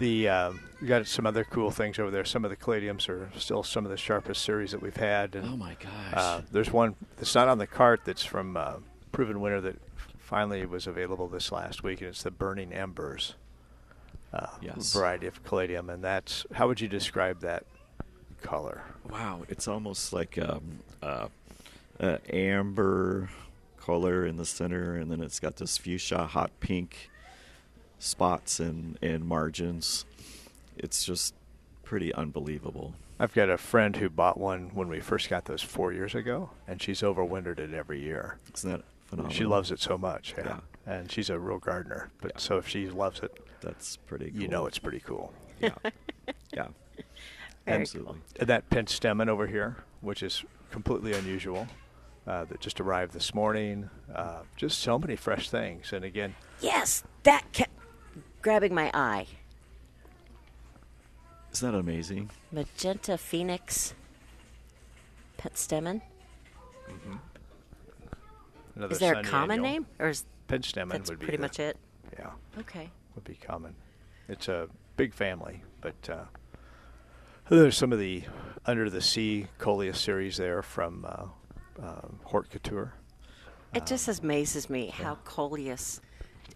[0.00, 2.24] The uh, we got some other cool things over there.
[2.24, 5.34] Some of the caladiums are still some of the sharpest series that we've had.
[5.36, 6.12] And, Oh my gosh.
[6.14, 8.74] Uh, there's one that's not on the cart that's from uh,
[9.12, 9.76] Proven Winner that
[10.18, 13.34] finally was available this last week, and it's the Burning Embers
[14.32, 14.92] uh, Yes.
[14.92, 15.88] variety of caladium.
[15.88, 17.64] And that's how would you describe that
[18.42, 18.82] color?
[19.08, 21.28] Wow, it's almost like um, uh,
[22.00, 23.28] uh, amber
[23.80, 27.10] color in the center, and then it's got this fuchsia hot pink
[28.04, 30.04] spots and, and margins.
[30.76, 31.34] It's just
[31.82, 32.94] pretty unbelievable.
[33.18, 36.50] I've got a friend who bought one when we first got those four years ago,
[36.66, 38.38] and she's overwintered it every year.
[38.54, 39.34] Isn't that phenomenal?
[39.36, 40.44] She loves it so much, yeah.
[40.46, 40.60] Yeah.
[40.86, 42.38] And she's a real gardener, but Yeah.
[42.40, 44.42] so if she loves it, That's pretty cool.
[44.42, 45.32] you know it's pretty cool.
[45.60, 45.70] Yeah.
[46.52, 46.66] yeah.
[47.66, 48.18] Very Absolutely.
[48.38, 51.66] And that penstemon over here, which is completely unusual,
[52.26, 53.88] uh, that just arrived this morning.
[54.14, 55.92] Uh, just so many fresh things.
[55.92, 57.70] And again, Yes, that kept
[58.44, 59.26] grabbing my eye.
[61.50, 62.30] Isn't that amazing?
[62.52, 63.94] Magenta Phoenix
[65.38, 66.02] Penstemon.
[68.76, 69.70] another Is there a common annual.
[69.72, 69.86] name?
[69.98, 71.78] Or is Penstemon that's would be pretty the- much it?
[72.18, 72.90] Yeah, Okay.
[73.14, 73.74] would be common.
[74.28, 76.24] It's a big family, but uh,
[77.48, 78.24] there's some of the
[78.66, 82.92] under the sea coleus series there from uh, um, Hort Couture.
[83.74, 86.02] It just amazes me how coleus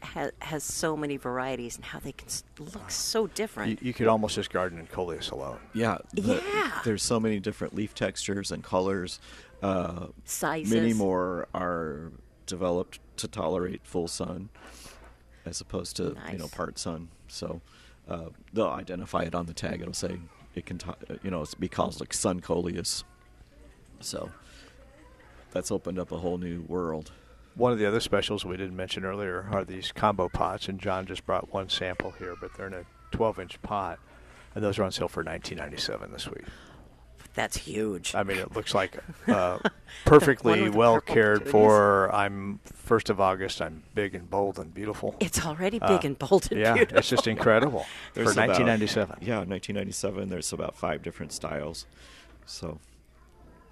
[0.03, 3.71] ha- has so many varieties and how they can s- look so different.
[3.83, 5.59] You, you could almost just garden in coleus alone.
[5.75, 6.81] Yeah, the- Yeah.
[6.85, 9.21] There's so many different leaf textures and colors.
[9.63, 10.73] Uh, Sizes.
[10.73, 12.13] Many more are
[12.47, 14.49] developed to tolerate full sun,
[15.45, 17.09] as opposed to you know part sun.
[17.27, 17.61] So
[18.09, 19.81] uh, they'll identify it on the tag.
[19.81, 20.19] It'll say
[20.55, 23.03] it can, to- you know, it's be called like sun coleus.
[24.01, 24.31] So
[25.51, 27.11] that's opened up a whole new world.
[27.59, 31.05] One of the other specials we didn't mention earlier are these combo pots, and John
[31.07, 33.99] just brought one sample here, but they're in a 12-inch pot,
[34.55, 36.45] and those are on sale for 19.97 this week.
[37.35, 38.15] That's huge.
[38.15, 38.97] I mean, it looks like
[39.29, 39.59] uh,
[40.05, 41.53] perfectly well purple cared petunias.
[41.53, 42.15] for.
[42.15, 43.61] I'm first of August.
[43.63, 45.15] I'm big and bold and beautiful.
[45.21, 46.95] it's already Uh, big and bold and yeah, beautiful.
[46.95, 47.81] Yeah, it's just incredible
[48.13, 49.19] for There's about- 1997.
[49.21, 50.29] Yeah, 1997.
[50.31, 51.87] There's about five different styles.
[52.47, 52.79] So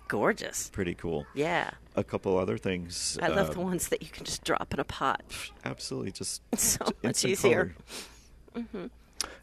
[0.09, 0.69] gorgeous.
[0.71, 1.27] pretty cool.
[1.35, 1.71] Yeah.
[1.95, 3.19] A couple other things.
[3.23, 5.23] I love uh, the ones that you can just drop in a pot.
[5.64, 7.75] Absolutely, just So much instant easier.
[8.55, 8.90] color.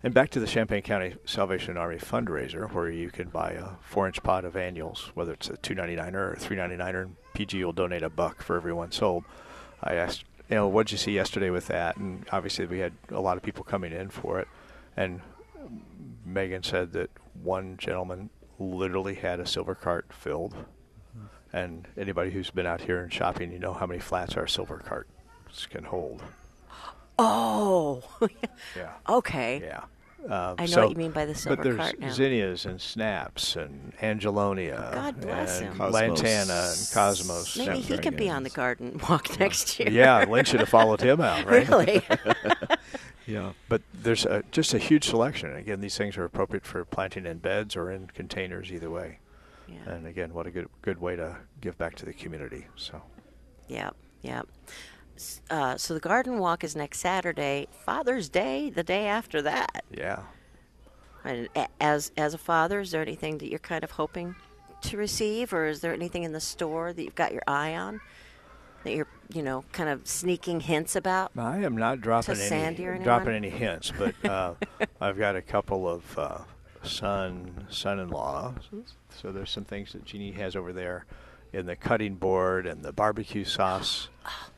[0.03, 4.21] And back to the Champaign County Salvation Army fundraiser, where you can buy a four-inch
[4.23, 7.73] pot of annuals, whether it's a two ninety-nine or a three ninety-nine, and PG will
[7.73, 9.23] donate a buck for every one sold.
[9.81, 11.97] I asked, you know, what'd you see yesterday with that?
[11.97, 14.47] And obviously, we had a lot of people coming in for it.
[14.95, 15.21] And
[16.25, 17.09] Megan said that
[17.41, 18.29] one gentleman
[18.63, 20.55] literally had a silver cart filled.
[21.51, 24.77] And anybody who's been out here and shopping, you know how many flats our silver
[24.83, 26.23] carts can hold.
[27.19, 28.01] Oh.
[28.75, 28.89] Yeah.
[29.07, 29.61] okay.
[29.63, 29.83] Yeah.
[30.25, 31.63] Um, I know so- what you mean by the silver cart.
[31.63, 32.09] but there's cart now.
[32.11, 35.77] zinnias and snaps and angelonia God bless and him.
[35.77, 35.93] Cosmos.
[35.93, 37.57] lantana and cosmos.
[37.57, 39.89] Maybe he can be on the garden walk next year.
[39.91, 41.67] Yeah, Lynn should have followed him out, right?
[41.67, 42.01] really?
[43.25, 43.53] Yeah.
[43.69, 45.55] But there's a, just a huge selection.
[45.55, 49.19] Again, these things are appropriate for planting in beds or in containers, either way.
[49.67, 49.89] yeah.
[49.93, 52.67] And again, what a good good way to give back to the community.
[52.75, 53.01] So
[53.67, 54.41] Yeah, yeah.
[55.49, 57.67] Uh, so the garden walk is next Saturday.
[57.85, 59.83] Father's Day, the day after that.
[59.91, 60.23] yeah,
[61.23, 61.47] And
[61.79, 64.35] as as a father, is there anything that you're kind of hoping
[64.81, 68.01] to receive, or is there anything in the store that you've got your eye on
[68.83, 71.31] that you're you know kind of sneaking hints about?
[71.37, 74.53] I am not dropping any dropping any hints, but uh,
[75.01, 76.37] I've got a couple of uh,
[76.83, 78.55] son son-in-law.
[79.21, 81.05] So there's some things that Jeannie has over there
[81.51, 84.09] in the cutting board and the barbecue sauce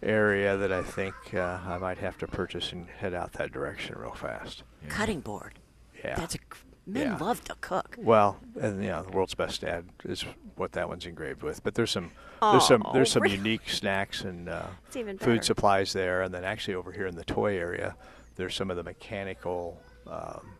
[0.02, 3.96] area that I think uh, I might have to purchase and head out that direction
[3.98, 4.64] real fast.
[4.88, 5.60] Cutting board.
[6.04, 6.16] Yeah.
[6.16, 6.40] That's a
[6.86, 7.18] men Yeah.
[7.18, 7.98] love to cook.
[8.00, 10.24] Well, and yeah, the world's best dad is
[10.56, 11.64] what that one's engraved with.
[11.64, 13.36] But there's some there's some Oh, there's some really?
[13.38, 15.32] unique snacks and uh, It's even better.
[15.32, 17.95] food supplies there, and then actually over here in the toy area,
[18.36, 20.52] there's some of the mechanical um,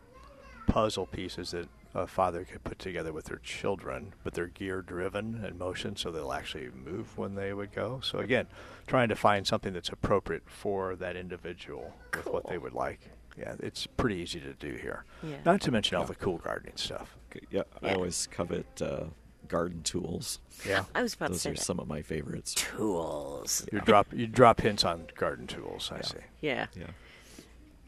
[0.66, 5.42] puzzle pieces that a father could put together with their children, but they're gear driven
[5.44, 8.00] and motion, so they'll actually move when they would go.
[8.02, 8.46] So again,
[8.86, 13.00] trying to find something that's appropriate for that individual with what they would like.
[13.38, 15.04] Yeah, it's pretty easy to do here.
[15.22, 15.36] Yeah.
[15.46, 17.16] Not to mention all the cool gardening stuff.
[17.30, 17.94] Okay, Yeah, I Yeah.
[17.94, 19.04] always covet uh,
[19.48, 20.38] garden tools.
[20.66, 20.84] Yeah.
[20.94, 21.62] I was about Those to say are that.
[21.64, 22.54] some of my favorites.
[22.54, 23.66] tools.
[23.72, 25.90] You drop you drop hints on garden tools.
[25.94, 26.16] I see.
[26.40, 26.86] Yeah, Yeah.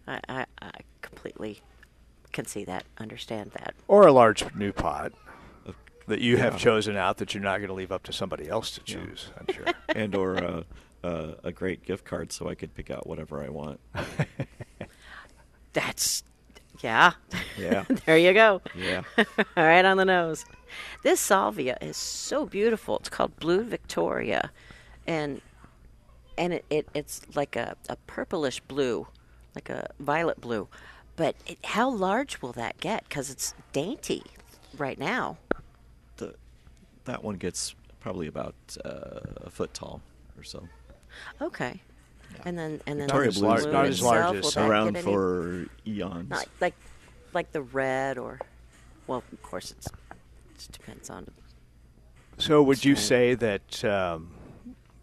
[0.07, 0.71] I, I, I
[1.03, 1.61] completely
[2.33, 3.75] can see that, understand that.
[3.89, 5.13] Or a large new pot
[5.67, 5.73] Uh,
[6.07, 6.59] that you have yeah.
[6.59, 9.05] chosen out that you're not going to leave up to somebody else to Yeah.
[9.05, 9.31] choose.
[9.39, 9.65] I'm sure.
[9.95, 10.63] and or uh,
[11.05, 13.81] uh, a great gift card so I could pick out whatever I want.
[15.73, 16.23] That's,
[16.81, 17.13] yeah.
[17.59, 17.85] Yeah.
[18.07, 18.61] there you go.
[18.77, 19.03] Yeah.
[19.19, 20.45] All right on the nose.
[21.03, 22.99] This salvia is so beautiful.
[22.99, 24.51] It's called Blue Victoria,
[25.07, 25.41] and
[26.37, 29.07] and it, it it's like a, a purplish blue,
[29.55, 30.69] like a violet blue.
[31.17, 33.09] But it, how large will that get?
[33.09, 34.23] Because it's dainty
[34.77, 35.39] right now.
[36.19, 36.35] The,
[37.05, 40.01] that one gets probably about uh, a foot tall
[40.37, 40.69] or so.
[41.43, 41.81] Okay.
[42.45, 44.71] And then and then Victoria the Blue is blue not as large as some.
[44.71, 46.31] Around any- for eons.
[46.31, 46.75] not like
[47.35, 48.41] like the red or
[49.07, 51.27] well, of course it's it depends on
[52.39, 54.35] So, would you say that um,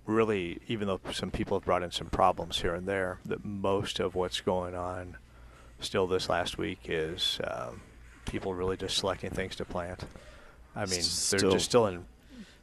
[0.06, 4.00] really, even though some people have brought in some problems here and there, that most
[4.00, 5.18] of what's going on
[5.80, 7.82] still this last week is um,
[8.26, 10.06] people really just selecting things to plant?
[10.76, 12.06] I mean, they're just still in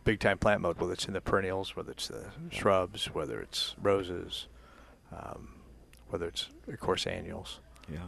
[0.04, 3.74] big time plant mode, whether it's in the perennials, whether it's the shrubs, whether it's
[3.80, 4.46] roses,
[5.12, 5.54] um,
[6.08, 7.60] whether it's, of course, annuals.
[7.92, 7.98] yeah.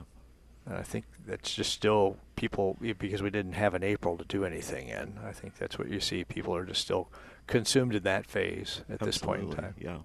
[0.66, 4.46] And I think that's just still people because we didn't have an April to do
[4.46, 5.18] anything in.
[5.22, 6.24] I think that's what you see.
[6.24, 7.10] People are just still
[7.46, 9.74] consumed in that phase at this point in time.
[9.78, 9.98] Yeah.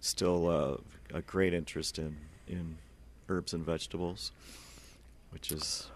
[0.00, 2.76] Still uh, a great interest in, in
[3.30, 4.32] herbs and vegetables,
[5.30, 5.88] which is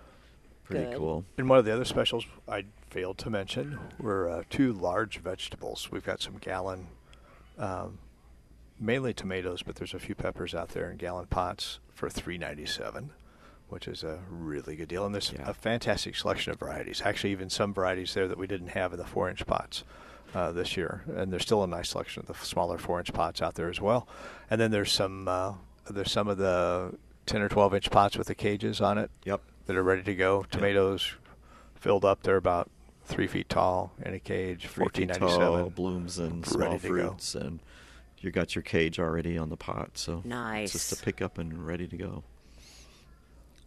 [0.64, 0.96] pretty Good.
[0.96, 1.24] cool.
[1.36, 5.90] And one of the other specials I failed to mention were uh, two large vegetables.
[5.90, 6.86] We've got some gallon
[7.58, 7.98] um,
[8.80, 12.66] mainly tomatoes, but there's a few peppers out there in gallon pots for three ninety
[12.66, 13.10] seven,
[13.68, 15.04] which is a really good deal.
[15.04, 15.48] And there's Yeah.
[15.48, 17.02] a fantastic selection of varieties.
[17.04, 19.84] Actually, even some varieties there that we didn't have in the four inch pots.
[20.34, 23.54] Uh, this year, and there's still a nice selection of the smaller four-inch pots out
[23.54, 24.06] there as well.
[24.50, 25.54] And then there's some uh,
[25.88, 26.92] there's some of the
[27.24, 29.40] 10 or 12 inch pots with the cages on it Yep.
[29.64, 30.42] that are ready to go.
[30.50, 31.14] Tomatoes
[31.76, 32.24] filled up.
[32.24, 32.68] They're about
[33.06, 35.68] three feet tall in a cage, fourteen feet ninety tall, seven.
[35.70, 36.78] blooms and ready small go.
[37.08, 37.60] fruits, and
[38.20, 39.90] you got your cage already on the pot.
[39.98, 40.74] So Nice.
[40.74, 42.24] it's just to pick up and ready to go.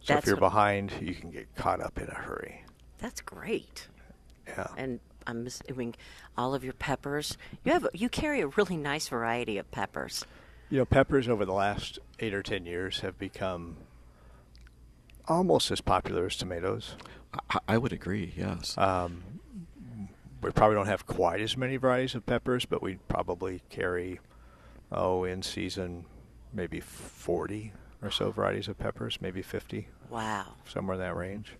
[0.02, 2.64] So if you're what- behind, you can get caught up in a hurry.
[2.98, 3.88] That's great.
[4.46, 4.66] Yeah.
[4.76, 5.94] And I'm assuming
[6.36, 7.36] all of your peppers.
[7.64, 10.24] You have you carry a really nice variety of peppers.
[10.70, 13.76] You know, peppers over the last eight or ten years have become
[15.28, 16.96] almost as popular as tomatoes.
[17.50, 18.32] I, I would agree.
[18.36, 18.76] Yes.
[18.76, 19.22] Um,
[20.42, 24.18] we probably don't have quite as many varieties of peppers, but we probably carry,
[24.92, 26.04] oh, in season,
[26.52, 30.46] maybe 40 or so varieties of peppers, maybe 50, Wow.
[30.68, 31.52] somewhere in that range.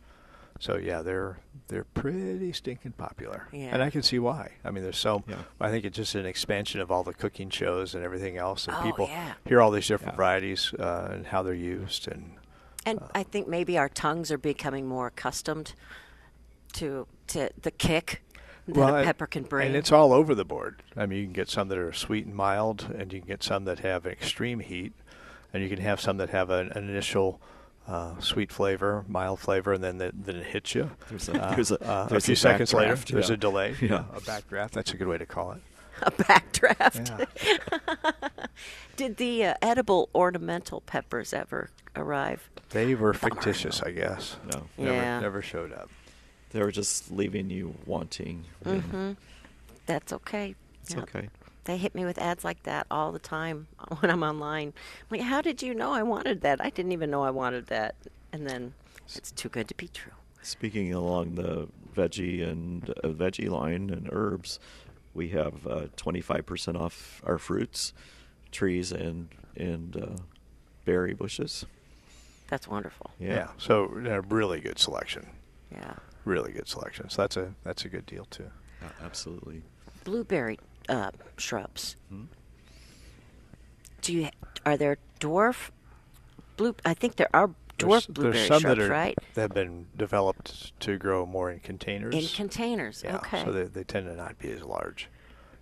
[0.61, 3.71] So yeah, they're they're pretty stinking popular, Yeah.
[3.73, 4.53] and I can see why.
[4.65, 5.37] I mean, there's so Yeah.
[5.61, 8.77] I think it's just an expansion of all the cooking shows and everything else, and
[8.79, 9.35] Oh, people yeah.
[9.47, 10.17] hear all these different Yeah.
[10.19, 12.37] varieties uh, and how they're used, and
[12.85, 13.09] And Uh.
[13.15, 15.75] I think maybe our tongues are becoming more accustomed
[16.75, 18.23] to to the kick
[18.69, 19.69] that a and- pepper can bring.
[19.69, 20.83] And it's all over the board.
[20.97, 23.43] I mean, you can get some that are sweet and mild, and you can get
[23.43, 24.93] some that have extreme heat,
[25.53, 27.41] and you can have some that have an, an initial
[27.89, 30.91] uh, sweet flavor, mild flavor, and then the, then it hits you.
[31.11, 32.95] There's a- Uh, there's a- uh, there's few a seconds later.
[32.95, 33.35] backdraft, There's yeah.
[33.35, 33.75] a delay.
[33.81, 34.05] Yeah.
[34.15, 34.71] a backdraft.
[34.71, 35.61] That's a good way to call it.
[36.03, 37.29] a backdraft.
[37.45, 38.47] Yeah.
[38.97, 42.49] Did the uh, edible ornamental peppers ever arrive?
[42.71, 44.37] they were fictitious, I guess.
[44.53, 44.63] No.
[44.79, 45.21] Never, Yeah.
[45.21, 45.91] never showed up.
[46.53, 48.45] They were just leaving you wanting.
[48.65, 49.13] Mm-hmm.
[49.87, 50.55] That's okay.
[50.83, 51.03] It's Yep.
[51.05, 51.29] okay.
[51.65, 53.69] They hit me with ads like that all the time
[54.01, 54.69] when I'm online.
[54.69, 56.61] I'm like, how did you know I wanted that?
[56.65, 57.95] I didn't even know I wanted that.
[58.33, 58.75] And then
[59.15, 60.13] it's too good to be true.
[60.43, 64.59] Speaking along the veggie and uh, veggie line and herbs,
[65.15, 67.93] we have uh, 25% off our fruits,
[68.51, 70.23] trees, and and uh,
[70.85, 71.67] berry bushes.
[72.49, 73.11] That's wonderful.
[73.21, 73.49] Yeah.
[73.59, 75.27] So a really good selection.
[75.71, 75.95] Yeah.
[76.25, 77.09] Really good selection.
[77.11, 78.51] So that's a that's a good deal too.
[78.81, 79.63] Yeah, absolutely.
[80.05, 80.59] Blueberry
[80.89, 81.97] uh, shrubs.
[82.09, 82.25] Hmm?
[84.03, 84.29] Do you
[84.67, 85.71] are there dwarf
[86.57, 86.75] blue?
[86.85, 89.19] I think there are There's, dwarf blueberry there's some shrubs, that are right?
[89.35, 92.15] that have been developed to grow more in containers.
[92.15, 93.03] In containers.
[93.05, 93.45] Yeah, okay.
[93.45, 95.09] so they, they tend to not be as large.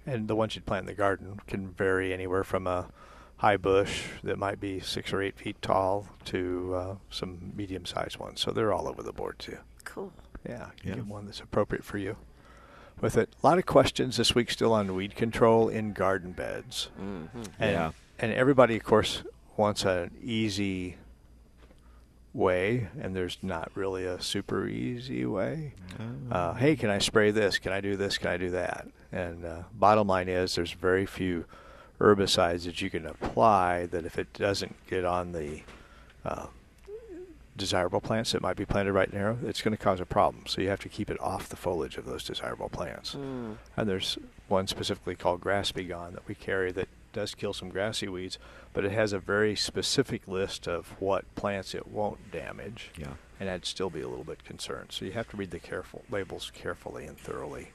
[0.06, 2.88] And the ones you'd plant in the garden can vary anywhere from a
[3.36, 8.40] high bush that might be six or eight feet tall to uh, some medium-sized ones.
[8.40, 9.58] So they're all over the board too.
[9.84, 10.12] cool.
[10.48, 10.94] Yeah, you Yeah.
[10.96, 12.16] get one that's appropriate for you.
[13.00, 16.90] With it, a lot of questions this week still on weed control in garden beds.
[16.96, 17.26] hmm
[17.58, 17.90] And, Yeah.
[18.18, 19.22] And everybody, of course,
[19.56, 20.96] wants an easy
[22.32, 25.72] way, and there's not really a super easy way.
[26.30, 27.58] Uh, hey, can I spray this?
[27.58, 28.18] Can I do this?
[28.18, 28.86] Can I do that?
[29.10, 31.44] And uh, bottom line is, there's very few
[31.98, 35.62] herbicides that you can apply that if it doesn't get on the
[36.24, 36.46] uh,
[37.60, 40.46] desirable plants that might be planted right near, it's going to cause a problem.
[40.46, 43.14] So you have to keep it off the foliage of those desirable plants.
[43.14, 43.56] Mm.
[43.76, 44.18] And there's
[44.48, 48.38] one specifically called Grass-B-Gon that we carry that does kill some grassy weeds,
[48.72, 52.90] but it has a very specific list of what plants it won't damage.
[52.96, 53.14] Yeah.
[53.38, 54.88] And I'd still be a little bit concerned.
[54.90, 57.68] So you have to read the careful labels carefully and thoroughly,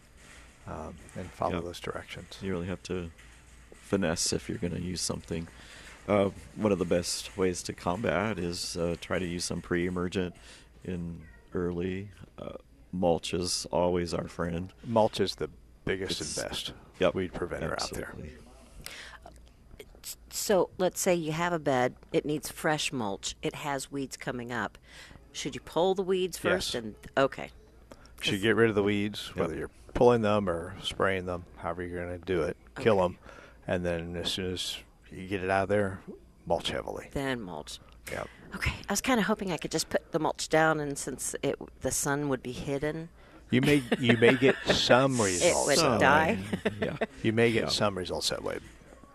[0.67, 1.61] um, and follow Yeah.
[1.61, 2.37] those directions.
[2.41, 3.11] You really have to
[3.73, 5.47] finesse if you're going to use something.
[6.07, 10.35] Uh, one of the best ways to combat is uh, try to use some pre-emergent
[10.83, 11.21] in
[11.53, 12.09] early.
[12.37, 12.53] Uh,
[12.91, 14.71] mulch is always our friend.
[14.85, 15.49] Mulch is the
[15.83, 18.13] biggest It's- and best Yep, weed preventer out there.
[20.29, 21.95] So let's say you have a bed.
[22.13, 23.35] It needs fresh mulch.
[23.41, 24.77] It has weeds coming up.
[25.31, 26.73] Should you pull the weeds first?
[26.73, 26.83] Yes.
[26.83, 27.49] And okay.
[28.21, 29.37] should you get rid of the weeds, Yep.
[29.37, 32.55] whether you're pulling them or spraying them, however you're going to do it.
[32.77, 33.17] Kill them,
[33.67, 34.77] and then as soon as
[35.15, 35.99] you get it out of there,
[36.45, 37.09] mulch heavily.
[37.11, 37.79] Then mulch.
[38.11, 38.27] Yep.
[38.55, 38.71] Okay.
[38.87, 41.57] I was kind of hoping I could just put the mulch down, and since it
[41.81, 43.09] the sun would be hidden,
[43.51, 45.67] You may you may get some it results.
[45.67, 46.37] would So, die.
[46.81, 46.97] yeah.
[47.23, 47.69] You may get Yeah.
[47.69, 48.59] some results that way,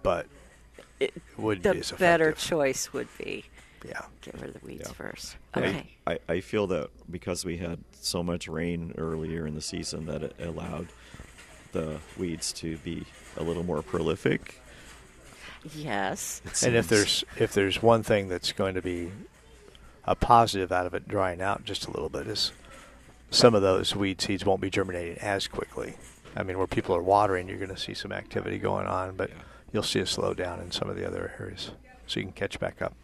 [0.02, 0.26] but
[0.98, 3.44] It, it wouldn't the be as better choice would be
[3.86, 4.02] Yeah.
[4.22, 4.92] get rid of the weeds Yeah.
[4.92, 5.36] first.
[5.54, 5.86] I- Okay.
[6.06, 10.22] I, I feel that because we had so much rain earlier in the season that
[10.22, 10.88] it allowed
[11.72, 13.04] the weeds to be
[13.36, 14.59] a little more prolific.
[15.74, 16.40] Yes.
[16.64, 19.10] And if there's if there's one thing that's going to be
[20.04, 22.52] a positive out of it drying out just a little bit is
[23.30, 25.94] some of those weed seeds won't be germinating as quickly.
[26.34, 29.30] I mean, where people are watering, you're going to see some activity going on, but
[29.30, 29.36] Yeah.
[29.72, 31.70] you'll see a slowdown in some of the other areas,
[32.06, 32.94] so you can catch back up.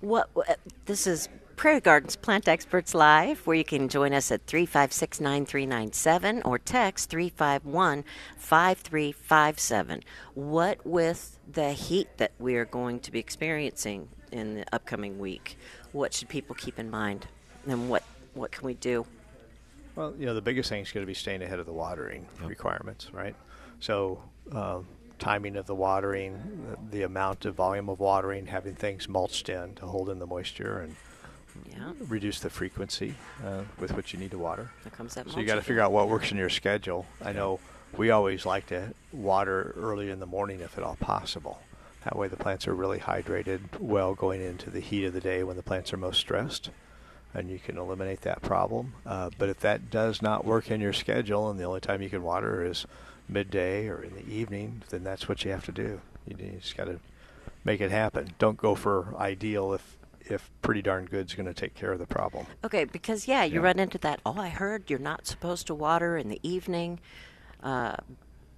[0.00, 1.28] What, what this is
[1.60, 7.10] Prairie Gardens Plant Experts Live, where you can join us at 356 9397 or text
[7.10, 8.02] 351
[8.38, 10.02] 5357.
[10.32, 15.58] What with the heat that we are going to be experiencing in the upcoming week,
[15.92, 17.26] what should people keep in mind?
[17.66, 19.04] And what, what can we do?
[19.96, 22.26] Well, you know, the biggest thing is going to be staying ahead of the watering
[22.42, 23.36] requirements, right?
[23.80, 24.86] So, um,
[25.18, 29.74] timing of the watering, the, the amount of volume of watering, having things mulched in
[29.74, 30.96] to hold in the moisture and
[31.70, 34.70] Yeah, reduce the frequency uh, with which you need to water.
[34.84, 37.06] there comes that So you got to figure out what works in your schedule.
[37.22, 37.60] I know
[37.96, 41.60] we always like to water early in the morning if at all possible.
[42.04, 45.42] That way the plants are really hydrated well going into the heat of the day
[45.42, 46.70] when the plants are most stressed,
[47.34, 48.94] and you can eliminate that problem.
[49.04, 52.08] Uh, but if that does not work in your schedule and the only time you
[52.08, 52.86] can water is
[53.28, 56.00] midday or in the evening, then that's what you have to do.
[56.26, 57.00] You just got to
[57.64, 58.34] make it happen.
[58.38, 59.96] Don't go for ideal if
[60.30, 62.46] if pretty darn good's going to take care of the problem.
[62.64, 63.66] Okay, because yeah, you Yeah.
[63.66, 64.20] run into that.
[64.24, 67.00] Oh, I heard you're not supposed to water in the evening,
[67.62, 67.96] uh,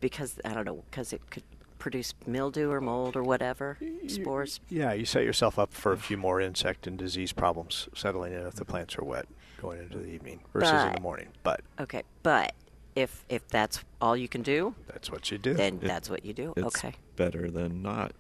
[0.00, 1.42] because I don't know, because it could
[1.78, 4.60] produce mildew or mold or whatever spores.
[4.68, 8.46] Yeah, you set yourself up for a few more insect and disease problems settling in
[8.46, 9.26] if the plants are wet
[9.60, 11.28] going into the evening versus in the morning.
[11.42, 12.54] But Okay, but
[12.94, 15.54] if if that's all you can do, that's what you do.
[15.54, 16.52] then It- that's what you do.
[16.56, 16.94] It's Okay.
[17.16, 18.12] better than not.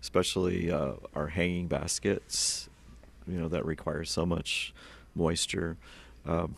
[0.00, 2.68] Especially uh, our hanging baskets,
[3.26, 4.72] you know, that require so much
[5.14, 5.76] moisture.
[6.24, 6.56] Um,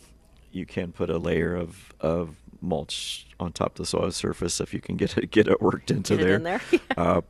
[0.53, 4.73] you can put a layer of, of mulch on top of the soil surface if
[4.73, 6.37] you can get it get it worked into it there.
[6.37, 6.61] in there,
[6.97, 7.21] uh,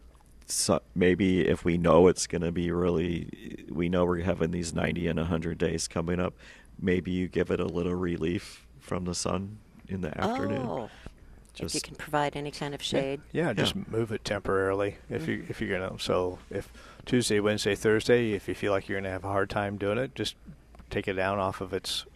[0.47, 4.75] so maybe if we know it's going to be really, we know we're having these
[4.75, 6.35] 90 and 100 days coming up.
[6.79, 9.59] Maybe you give it a little relief from the sun
[9.89, 10.67] in the afternoon.
[10.67, 10.91] Oh,
[11.59, 13.21] if you can provide any kind of shade.
[13.33, 15.31] Yeah, just move it temporarily if mm-hmm.
[15.31, 15.99] you if you're gonna.
[15.99, 16.73] So if
[17.05, 20.15] Tuesday, Wednesday, Thursday, if you feel like you're gonna have a hard time doing it,
[20.15, 20.37] just
[20.91, 22.07] take it down off of its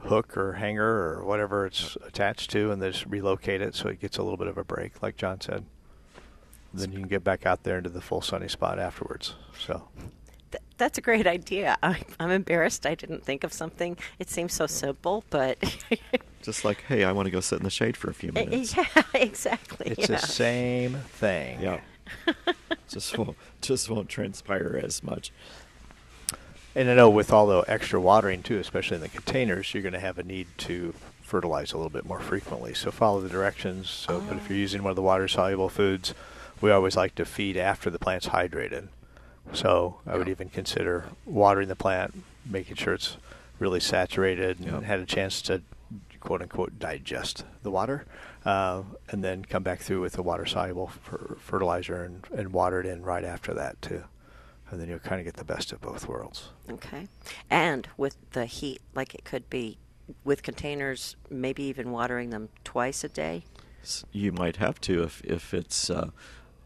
[0.00, 4.00] hook or hanger or whatever it's attached to, and then just relocate it so it
[4.00, 5.64] gets a little bit of a break, like John said.
[6.74, 9.34] Then you can get back out there into the full sunny spot afterwards.
[9.58, 9.88] So.
[10.72, 11.76] Th- that's a great idea.
[11.82, 13.96] I, I'm embarrassed I didn't think of something.
[14.18, 15.58] It seems so simple, but
[16.42, 18.76] Just like, hey, I want to go sit in the shade for a few minutes.
[18.76, 19.86] Eh, yeah, exactly.
[19.88, 20.16] It's yeah.
[20.16, 21.60] the same thing.
[21.60, 21.80] Yeah.
[22.88, 25.32] just won't just won't transpire as much.
[26.74, 29.92] And I know with all the extra watering too, especially in the containers, you're going
[29.92, 32.74] to have a need to fertilize a little bit more frequently.
[32.74, 33.88] So follow the directions.
[33.88, 36.12] So, but if you're using one of the water soluble foods,
[36.60, 38.88] we always like to feed after the plant's hydrated.
[39.52, 42.14] So I would even consider watering the plant,
[42.46, 43.16] making sure it's
[43.58, 44.82] really saturated and Yep.
[44.82, 45.62] had a chance to
[46.20, 48.04] quote unquote digest the water,
[48.44, 50.88] uh, and then come back through with the water soluble
[51.38, 54.04] fertilizer and, and water it in right after that too.
[54.70, 56.48] And then you'll kind of get the best of both worlds.
[56.70, 57.08] Okay.
[57.50, 59.78] And with the heat, like it could be
[60.24, 63.44] with containers, maybe even watering them twice a day.
[64.12, 66.10] You might have to if if it's uh,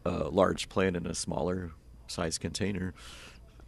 [0.05, 1.71] a large plant in a smaller
[2.07, 2.93] size container.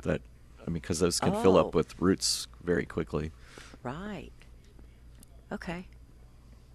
[0.04, 0.22] That
[0.62, 1.68] I mean, because those can fill Oh.
[1.68, 3.32] up with roots very quickly.
[3.84, 4.32] Right.
[5.52, 5.88] Okay.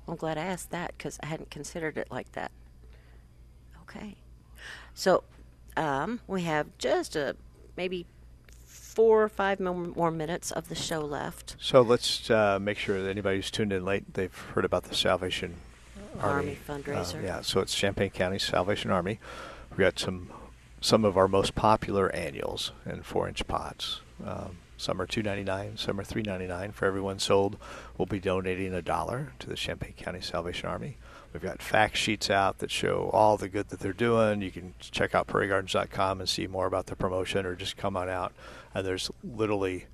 [0.09, 2.51] I'm glad I asked that because I hadn't considered it like that.
[3.83, 4.17] Okay.
[4.95, 5.25] So
[5.77, 7.37] um, we have just a
[7.77, 8.07] maybe
[8.67, 11.57] four or five more minutes of the show left.
[11.59, 14.95] So let's uh, make sure that anybody who's tuned in late, they've heard about the
[14.95, 15.57] Salvation
[16.21, 17.21] Army Army, fundraiser.
[17.21, 19.19] Uh, yeah, so it's Champaign County Salvation Army.
[19.77, 20.31] We got some
[20.85, 24.03] some of our most popular annuals in four-inch pots.
[24.22, 26.72] Um, some are two ninety nine, some are three ninety nine.
[26.72, 27.57] For everyone sold,
[27.97, 30.99] we'll be donating a dollar to the Champaign County Salvation Army.
[31.32, 34.43] We've got fact sheets out that show all the good that they're doing.
[34.43, 38.11] You can check out prairiegardens.com and see more about the promotion, or just come on
[38.11, 38.35] out.
[38.74, 39.87] And there's literally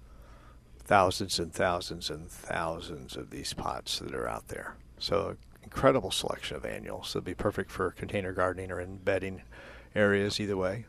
[0.83, 4.75] thousands and thousands and thousands of these pots that are out there.
[4.99, 7.13] So incredible selection of annuals.
[7.13, 9.43] They'll be perfect for container gardening or in bedding
[9.95, 10.87] areas either way.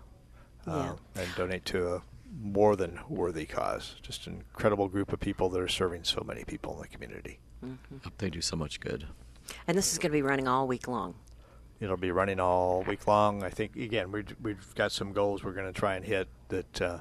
[0.68, 0.74] Yeah.
[0.74, 2.04] Uh, and donate to a
[2.40, 3.96] more than worthy cause.
[4.02, 7.40] Just an incredible group of people that are serving so many people in the community.
[8.18, 9.08] They do so much good.
[9.68, 11.16] And this is going to be running all week long.
[11.80, 13.44] It'll be running all week long.
[13.44, 16.28] I think again we we've got some goals we're going to try and hit.
[16.50, 17.00] That uh,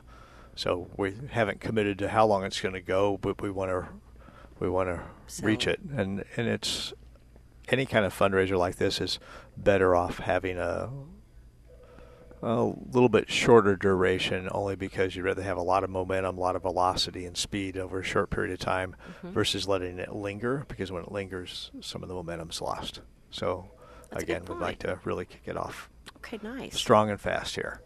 [0.55, 3.88] so we haven't committed to how long it's going to go, but we want to
[4.59, 5.03] we want to
[5.44, 5.80] reach it.
[5.80, 6.94] And and it's
[7.68, 9.18] any kind of fundraiser like this is
[9.57, 10.90] better off having a
[12.43, 16.41] a little bit shorter duration, only because you'd rather have a lot of momentum, a
[16.41, 19.30] lot of velocity and speed over a short period of time, mm-hmm.
[19.30, 20.64] versus letting it linger.
[20.68, 23.01] Because when it lingers, some of the momentum's lost.
[23.30, 23.70] So
[24.11, 26.76] That's again, we'd like to really kick it off Okay, nice.
[26.76, 27.82] strong and fast here.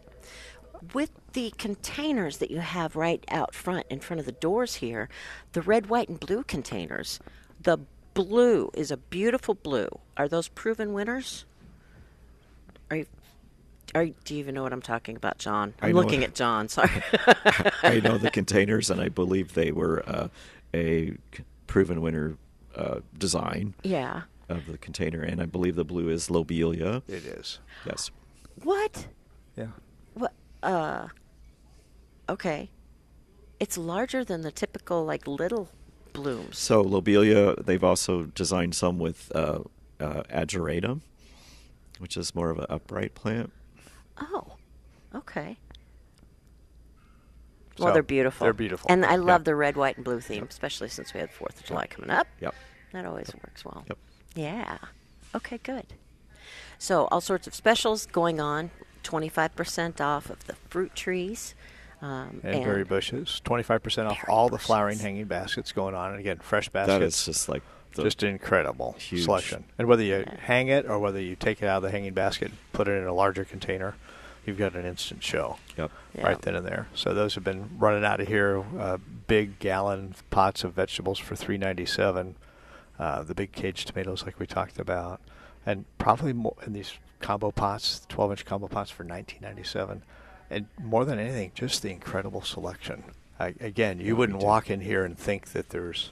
[0.93, 5.09] With the containers that you have right out front, in front of the doors here,
[5.53, 7.19] the red, white, and blue containers,
[7.61, 7.79] the
[8.13, 9.87] blue is a beautiful blue.
[10.17, 11.45] Are those proven winners?
[12.89, 13.05] Are you,
[13.95, 15.73] are, do you even know what I'm talking about, John?
[15.81, 16.29] I I'm looking it.
[16.29, 16.67] at John.
[16.67, 16.89] Sorry.
[17.83, 20.27] I know the containers, and I believe they were uh,
[20.73, 22.37] a c- proven winner
[22.75, 24.23] uh, design yeah.
[24.49, 27.01] of the container, and I believe the blue is lobelia.
[27.07, 27.59] It is.
[27.85, 28.11] Yes.
[28.63, 29.07] What?
[29.55, 29.67] Yeah.
[30.13, 30.33] What?
[30.61, 31.07] Uh.
[32.27, 32.69] Okay.
[33.59, 35.69] It's larger than the typical like little
[36.11, 36.57] blooms.
[36.57, 39.59] So lobelia, they've also designed some with uh,
[39.99, 41.01] uh, ageratum,
[41.99, 43.51] which is more of an upright plant.
[44.19, 44.53] Oh.
[45.13, 45.57] Okay.
[47.77, 48.45] Well, So, they're beautiful.
[48.45, 48.87] they're beautiful.
[48.89, 49.45] And I love Yep.
[49.45, 52.27] the red, white, and blue theme, especially since we had Fourth of July coming up.
[52.39, 52.55] Yep.
[52.93, 53.83] That always works well.
[53.87, 53.97] Yep.
[54.35, 54.77] Yeah.
[55.33, 55.85] Okay, good.
[56.77, 58.71] So all sorts of specials going on.
[59.03, 61.53] Twenty-five percent off of the fruit trees.
[62.01, 65.01] Um, And, berry bushes, 25% off Berry all the flowering bushes.
[65.03, 66.11] hanging baskets going on.
[66.11, 66.93] And again, fresh baskets.
[66.99, 67.61] That is just like
[67.95, 69.63] the, just incredible huge- selection.
[69.77, 72.51] And whether you hang it or whether you take it out of the hanging basket,
[72.73, 73.95] put it in a larger container,
[74.45, 75.91] you've got an instant show Yep.
[76.15, 76.23] Yeah.
[76.27, 76.87] right then and there.
[76.93, 78.63] So those have been running out of here.
[78.79, 82.35] Uh, big gallon pots of vegetables for three ninety seven.
[82.99, 85.19] Uh, the big cage tomatoes, like we talked about,
[85.65, 90.01] and probably more in these combo pots, twelve inch combo pots for nineteen ninety seven.
[90.49, 93.03] And more than anything, just the incredible selection.
[93.39, 96.11] I, again, you Yeah, wouldn't walk in here and think that there's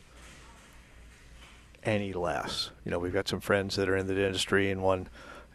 [1.86, 2.72] any less.
[2.86, 5.08] You know, we've got some friends that are in the industry, and one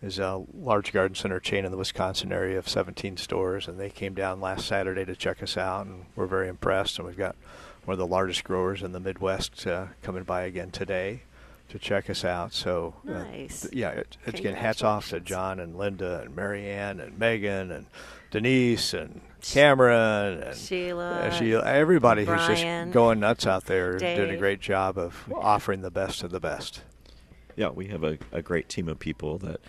[0.03, 3.91] is a large garden center chain in the Wisconsin area of 17 stores, and they
[3.91, 6.99] came down last Saturday to check us out, and we're very impressed.
[6.99, 7.35] And we've got
[7.85, 11.22] one of the largest growers in the Midwest uh, coming by again today
[11.70, 12.53] to check us out.
[12.55, 13.62] So, uh, Nice.
[13.62, 17.70] th- yeah, it, it's again hats off to John and Linda and Marianne and Megan
[17.70, 17.87] and
[18.31, 23.97] Denise and Cameron and Sheila, uh, Sheila, everybody who's Brian, just going nuts out there,
[23.99, 26.83] doing a great job of offering the best of the best.
[27.57, 29.61] Yeah, we have a, a great team of people that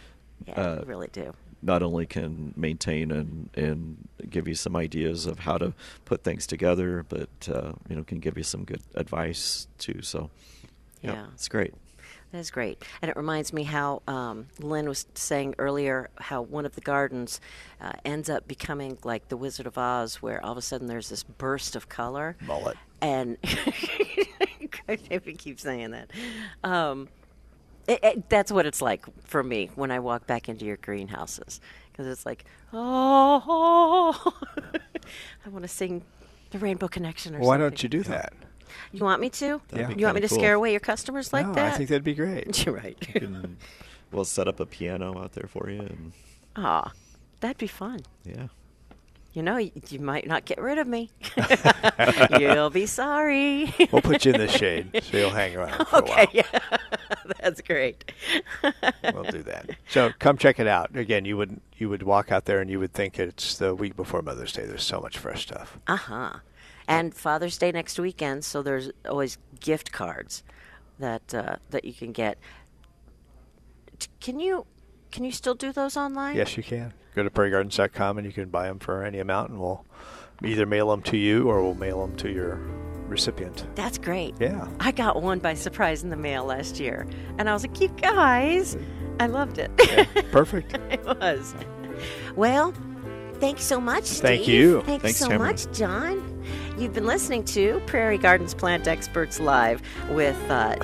[0.47, 1.33] Yeah, uh, really do.
[1.61, 5.73] not only can maintain and, and give you some ideas of how to
[6.05, 10.01] put things together, but uh, you know can give you some good advice too.
[10.01, 10.29] So
[11.01, 11.27] Yeah.
[11.33, 11.73] it's great.
[12.31, 12.83] That is great.
[13.01, 17.41] And it reminds me how um, Lynn was saying earlier how one of the gardens
[17.81, 21.09] uh, ends up becoming like the Wizard of Oz, where all of a sudden there's
[21.09, 22.37] this burst of color.
[22.41, 22.77] Mullet.
[23.01, 26.11] And if you keep saying that.
[26.63, 27.09] Um,
[27.87, 31.59] it, it, that's what it's like for me when I walk back into your greenhouses.
[31.91, 34.33] Because it's like, oh,
[35.45, 36.03] I want to sing
[36.51, 37.59] the Rainbow Connection or Why something.
[37.61, 38.33] don't you do that?
[38.91, 39.61] You want me to?
[39.69, 40.37] That'd You want me to cool.
[40.37, 41.73] scare away your customers like no, that?
[41.73, 42.65] I think that'd be great.
[42.65, 42.97] You're right.
[43.13, 43.57] You can,
[44.11, 46.11] we'll set up a piano out there for you, and
[46.55, 46.91] Aw,
[47.39, 48.01] that'd be fun.
[48.23, 48.47] yeah.
[49.31, 51.11] You know, you, you might not get rid of me.
[52.39, 53.71] You'll be sorry.
[53.91, 56.27] We'll put you in the shade so you'll hang around for a okay, while.
[56.33, 56.59] yeah,
[57.39, 58.11] that's great.
[59.13, 59.69] We'll do that.
[59.87, 60.95] So come check it out.
[60.95, 63.95] Again, you would you would walk out there and you would think it's the week
[63.95, 64.65] before Mother's Day.
[64.65, 65.77] There's so much fresh stuff.
[65.87, 66.33] Uh huh.
[66.89, 70.43] And Father's Day next weekend, so there's always gift cards
[70.97, 72.39] that uh, that you can get.
[74.19, 74.65] Can you
[75.11, 76.35] can you still do those online?
[76.35, 76.93] Yes, you can.
[77.15, 79.85] Go to prairiegardens.com and you can buy them for any amount, and we'll
[80.43, 82.55] either mail them to you or we'll mail them to your
[83.07, 83.67] recipient.
[83.75, 84.33] That's great.
[84.39, 84.67] Yeah.
[84.79, 87.89] I got one by surprise in the mail last year, and I was like, "You
[87.89, 88.77] guys,
[89.19, 90.73] I loved it." Yeah, perfect.
[90.89, 91.53] it was.
[92.35, 92.73] Well,
[93.35, 94.21] thanks so much, Steve.
[94.21, 94.81] Thank you.
[94.83, 95.37] Thanks, Thanks, so Tamera.
[95.37, 96.28] much, John.
[96.79, 100.77] You've been listening to Prairie Gardens Plant Experts Live with uh,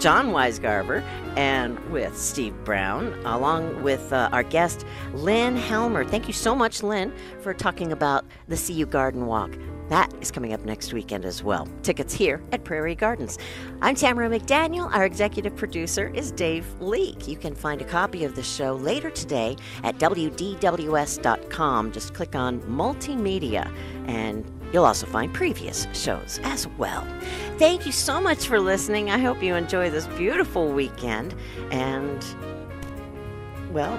[0.00, 1.00] John Weisgarver
[1.36, 6.04] and with Steve Brown, along with uh, our guest, Lynn Hellmer.
[6.10, 9.56] Thank you so much, Lynn, for talking about the CU Garden Walk.
[9.90, 11.68] That is coming up next weekend as well.
[11.84, 13.38] Tickets here at Prairie Gardens.
[13.80, 14.92] I'm Tamera McDaniel.
[14.92, 17.28] Our executive producer is Dave Leake.
[17.28, 21.92] You can find a copy of the show later today at WDWS.com.
[21.92, 23.72] Just click on Multimedia
[24.08, 27.06] and You'll also find previous shows as well.
[27.58, 29.10] Thank you so much for listening.
[29.10, 31.34] I hope you enjoy this beautiful weekend.
[31.70, 32.24] And,
[33.70, 33.98] well,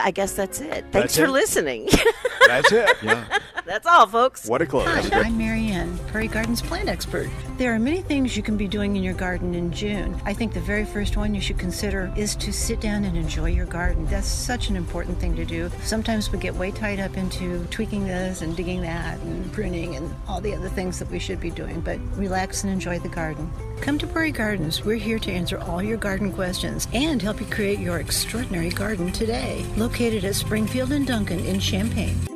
[0.00, 0.84] I guess that's it.
[0.92, 1.30] Thanks That's for it.
[1.30, 1.88] listening.
[2.46, 2.96] That's it.
[3.02, 3.38] Yeah.
[3.64, 4.46] That's all, folks.
[4.46, 4.86] What a close.
[4.86, 7.30] Hi, I'm Marianne, Prairie Gardens plant expert.
[7.56, 10.20] There are many things you can be doing in your garden in June.
[10.26, 13.50] I think the very first one you should consider is to sit down and enjoy
[13.50, 14.04] your garden.
[14.06, 15.70] That's such an important thing to do.
[15.82, 20.14] Sometimes we get way tied up into tweaking this and digging that and pruning and
[20.28, 23.50] all the other things that we should be doing, but relax and enjoy the garden.
[23.80, 24.84] Come to Prairie Gardens.
[24.84, 29.10] We're here to answer all your garden questions and help you create your extraordinary garden
[29.10, 29.64] today.
[29.76, 32.33] Located at Springfield and Duncan in Champaign.